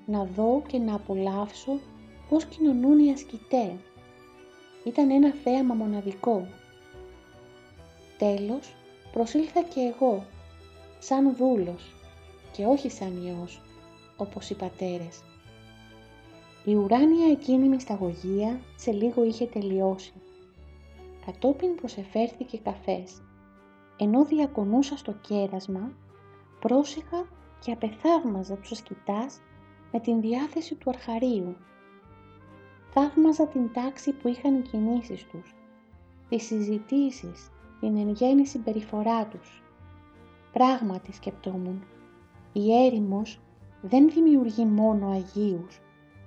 να 0.06 0.24
δω 0.24 0.62
και 0.66 0.78
να 0.78 0.94
απολαύσω 0.94 1.78
πώς 2.28 2.44
κοινωνούν 2.44 2.98
οι 2.98 3.10
ασκητές 3.10 3.72
ήταν 4.84 5.10
ένα 5.10 5.32
θέαμα 5.44 5.74
μοναδικό. 5.74 6.46
Τέλος, 8.18 8.74
προσήλθα 9.12 9.62
και 9.62 9.80
εγώ, 9.80 10.24
σαν 10.98 11.36
δούλος 11.36 11.94
και 12.52 12.64
όχι 12.64 12.90
σαν 12.90 13.26
ιός, 13.26 13.60
όπως 14.16 14.50
οι 14.50 14.54
πατέρες. 14.54 15.22
Η 16.64 16.74
ουράνια 16.74 17.30
εκείνη 17.30 17.68
μυσταγωγία 17.68 18.60
σε 18.76 18.92
λίγο 18.92 19.24
είχε 19.24 19.46
τελειώσει. 19.46 20.12
Κατόπιν 21.26 21.74
προσεφέρθηκε 21.74 22.58
καφές. 22.58 23.22
Ενώ 24.02 24.24
διακονούσα 24.24 24.96
στο 24.96 25.12
κέρασμα, 25.12 25.92
πρόσεχα 26.60 27.26
και 27.58 27.72
απεθαύμαζα 27.72 28.56
τους 28.56 28.72
ασκητάς 28.72 29.40
με 29.92 30.00
την 30.00 30.20
διάθεση 30.20 30.74
του 30.74 30.90
αρχαρίου 30.90 31.56
Θαύμαζα 32.94 33.46
την 33.46 33.72
τάξη 33.72 34.12
που 34.12 34.28
είχαν 34.28 34.54
οι 34.54 34.60
κινήσεις 34.60 35.24
τους, 35.26 35.54
τις 36.28 36.42
συζητήσεις, 36.42 37.50
την 37.80 37.96
εν 37.96 38.08
γέννη 38.10 38.46
συμπεριφορά 38.46 39.26
τους. 39.26 39.62
Πράγματι 40.52 41.12
σκεπτόμουν, 41.12 41.84
η 42.52 42.84
έρημος 42.86 43.40
δεν 43.82 44.10
δημιουργεί 44.10 44.64
μόνο 44.64 45.10
Αγίους, 45.10 45.80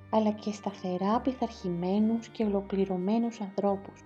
αλλά 0.09 0.31
και 0.31 0.51
σταθερά 0.51 1.19
πειθαρχημένους 1.19 2.27
και 2.27 2.43
ολοκληρωμένους 2.43 3.41
ανθρώπους. 3.41 4.01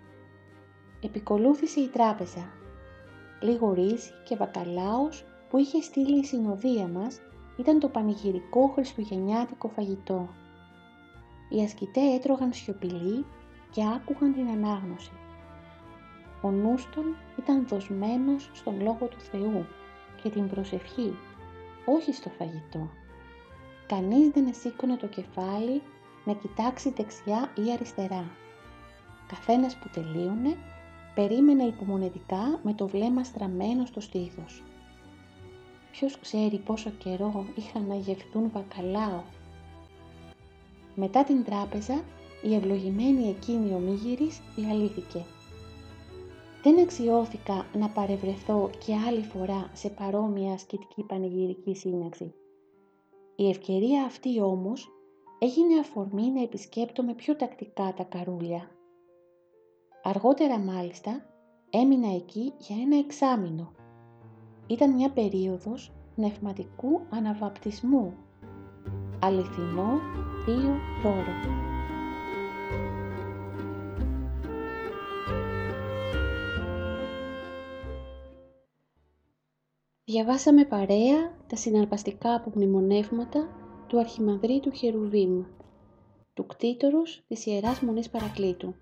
Επικολούθησε 1.01 1.79
η 1.79 1.87
τράπεζα. 1.87 2.58
Λίγο 3.41 3.73
ρύζι 3.73 4.11
και 4.23 4.35
βακαλάος 4.35 5.25
που 5.49 5.57
είχε 5.57 5.81
στείλει 5.81 6.19
η 6.19 6.25
συνοδεία 6.25 6.87
μας 6.87 7.21
ήταν 7.57 7.79
το 7.79 7.87
πανηγυρικό 7.87 8.67
χριστουγεννιάτικο 8.67 9.67
φαγητό. 9.67 10.29
Οι 11.49 11.63
ασκητέ 11.63 12.01
έτρωγαν 12.01 12.53
σιωπηλοί 12.53 13.25
και 13.71 13.81
άκουγαν 13.95 14.33
την 14.33 14.47
ανάγνωση. 14.47 15.11
Ο 16.41 16.51
νους 16.51 16.89
ήταν 17.39 17.67
δοσμένος 17.67 18.49
στον 18.53 18.81
Λόγο 18.81 19.07
του 19.07 19.19
Θεού 19.19 19.65
και 20.21 20.29
την 20.29 20.47
προσευχή, 20.47 21.15
όχι 21.85 22.13
στο 22.13 22.29
φαγητό. 22.29 22.89
Κανείς 23.87 24.29
δεν 24.29 24.47
εσήκωνε 24.47 24.95
το 24.95 25.07
κεφάλι 25.07 25.81
να 26.25 26.33
κοιτάξει 26.33 26.93
δεξιά 26.97 27.51
ή 27.55 27.71
αριστερά. 27.71 28.29
Καθένας 29.27 29.75
που 29.75 29.89
τελείωνε 29.93 30.57
περίμενε 31.19 31.63
υπομονετικά 31.63 32.59
με 32.63 32.73
το 32.73 32.87
βλέμμα 32.87 33.23
στραμμένο 33.23 33.85
στο 33.85 33.99
στήθος. 33.99 34.63
Ποιος 35.91 36.19
ξέρει 36.19 36.57
πόσο 36.57 36.89
καιρό 36.89 37.45
είχαν 37.55 37.85
να 37.87 37.95
γευθούν 37.95 38.51
βακαλάο. 38.51 39.21
Μετά 40.95 41.23
την 41.23 41.43
τράπεζα, 41.43 42.03
η 42.41 42.55
ευλογημένη 42.55 43.29
εκείνη 43.29 43.73
ομίγυρης 43.73 44.41
διαλύθηκε. 44.55 45.25
Δεν 46.63 46.79
αξιώθηκα 46.79 47.65
να 47.77 47.89
παρευρεθώ 47.89 48.69
και 48.85 48.95
άλλη 49.07 49.23
φορά 49.23 49.69
σε 49.73 49.89
παρόμοια 49.89 50.53
ασκητική 50.53 51.03
πανηγυρική 51.03 51.75
σύναξη. 51.75 52.33
Η 53.35 53.49
ευκαιρία 53.49 54.03
αυτή 54.03 54.41
όμως 54.41 54.89
έγινε 55.39 55.79
αφορμή 55.79 56.31
να 56.31 56.41
επισκέπτομαι 56.41 57.13
πιο 57.13 57.35
τακτικά 57.35 57.93
τα 57.97 58.03
καρούλια. 58.03 58.78
Αργότερα 60.03 60.57
μάλιστα 60.59 61.25
έμεινα 61.69 62.15
εκεί 62.15 62.53
για 62.57 62.75
ένα 62.81 62.97
εξάμηνο. 62.97 63.71
Ήταν 64.67 64.93
μια 64.93 65.09
περίοδος 65.11 65.91
πνευματικού 66.15 67.01
αναβαπτισμού. 67.09 68.13
Αληθινό 69.19 69.99
Θείο 70.45 70.75
Δώρο. 71.03 71.67
Διαβάσαμε 80.03 80.65
παρέα 80.65 81.37
τα 81.47 81.55
συναρπαστικά 81.55 82.33
απομνημονεύματα 82.33 83.47
του 83.87 83.99
Αρχιμανδρίτου 83.99 84.71
Χερουβίμ, 84.71 85.43
του 86.33 86.45
κτήτορους 86.45 87.23
της 87.27 87.45
Ιεράς 87.45 87.79
Μονής 87.79 88.09
Παρακλήτου. 88.09 88.75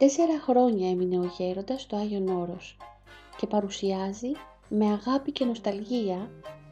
Τέσσερα 0.00 0.40
χρόνια 0.40 0.90
έμεινε 0.90 1.18
ο 1.18 1.30
γέροντας 1.38 1.82
στο 1.82 1.96
Άγιον 1.96 2.28
Όρος 2.28 2.76
και 3.36 3.46
παρουσιάζει 3.46 4.30
με 4.68 4.86
αγάπη 4.86 5.32
και 5.32 5.44
νοσταλγία 5.44 6.30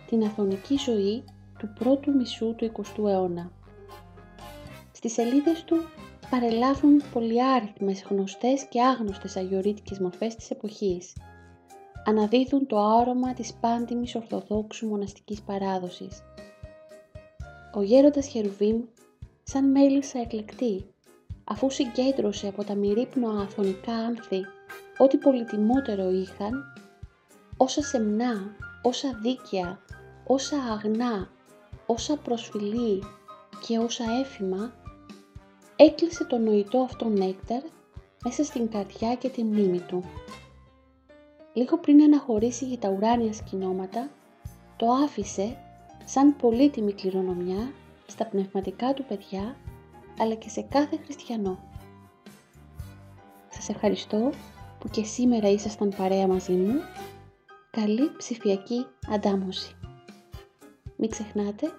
την 0.08 0.24
αθωνική 0.24 0.76
ζωή 0.76 1.24
του 1.58 1.72
πρώτου 1.78 2.14
μισού 2.14 2.54
του 2.54 2.72
20ου 2.76 3.04
αιώνα. 3.08 3.52
Στις 4.92 5.12
σελίδες 5.12 5.64
του 5.64 5.76
παρελάβουν 6.30 7.02
πολυάριθμες 7.12 8.04
γνωστές 8.08 8.64
και 8.64 8.82
άγνωστες 8.82 9.36
αγιορείτικες 9.36 9.98
μορφές 9.98 10.34
της 10.34 10.50
εποχής. 10.50 11.12
Αναδίδουν 12.04 12.66
το 12.66 12.78
άρωμα 12.80 13.34
της 13.34 13.54
πάντιμης 13.54 14.14
ορθοδόξου 14.14 14.86
μοναστικής 14.86 15.42
παράδοσης. 15.42 16.22
Ο 17.74 17.82
γέροντας 17.82 18.26
Χερουβίμ, 18.26 18.80
σαν 19.42 19.70
μέλισσα 19.70 20.18
εκλεκτή, 20.20 20.84
αφού 21.48 21.70
συγκέντρωσε 21.70 22.48
από 22.48 22.64
τα 22.64 22.74
μυρίπνοα 22.74 23.40
αθωνικά 23.40 23.92
άνθη 23.92 24.44
ό,τι 24.98 25.16
πολυτιμότερο 25.16 26.10
είχαν, 26.10 26.64
όσα 27.56 27.82
σεμνά, 27.82 28.56
όσα 28.82 29.18
δίκαια, 29.22 29.80
όσα 30.26 30.56
αγνά, 30.56 31.30
όσα 31.86 32.16
προσφυλή 32.16 33.02
και 33.66 33.78
όσα 33.78 34.04
έφημα, 34.20 34.72
έκλεισε 35.76 36.24
το 36.24 36.38
νοητό 36.38 36.78
αυτό 36.78 37.08
νέκταρ 37.08 37.62
μέσα 38.24 38.44
στην 38.44 38.70
καρδιά 38.70 39.14
και 39.14 39.28
τη 39.28 39.44
μνήμη 39.44 39.80
του. 39.80 40.04
Λίγο 41.52 41.78
πριν 41.78 42.02
αναχωρήσει 42.02 42.64
για 42.64 42.78
τα 42.78 42.88
ουράνια 42.88 43.32
σκηνώματα, 43.32 44.10
το 44.76 44.86
άφησε 44.90 45.56
σαν 46.04 46.36
πολύτιμη 46.36 46.92
κληρονομιά 46.92 47.72
στα 48.06 48.24
πνευματικά 48.26 48.94
του 48.94 49.04
παιδιά 49.04 49.56
αλλά 50.18 50.34
και 50.34 50.48
σε 50.48 50.60
κάθε 50.60 50.98
χριστιανό. 51.04 51.58
Σας 53.48 53.68
ευχαριστώ 53.68 54.30
που 54.78 54.88
και 54.88 55.04
σήμερα 55.04 55.48
ήσασταν 55.48 55.94
παρέα 55.96 56.26
μαζί 56.26 56.52
μου. 56.52 56.80
Καλή 57.70 58.16
ψηφιακή 58.16 58.86
αντάμωση. 59.08 59.74
Μην 60.96 61.10
ξεχνάτε 61.10 61.72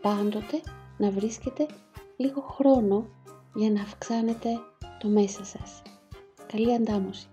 πάντοτε 0.00 0.60
να 0.96 1.10
βρίσκετε 1.10 1.66
λίγο 2.16 2.40
χρόνο 2.40 3.06
για 3.54 3.70
να 3.70 3.80
αυξάνετε 3.80 4.48
το 4.98 5.08
μέσα 5.08 5.44
σας. 5.44 5.82
Καλή 6.52 6.74
αντάμωση. 6.74 7.28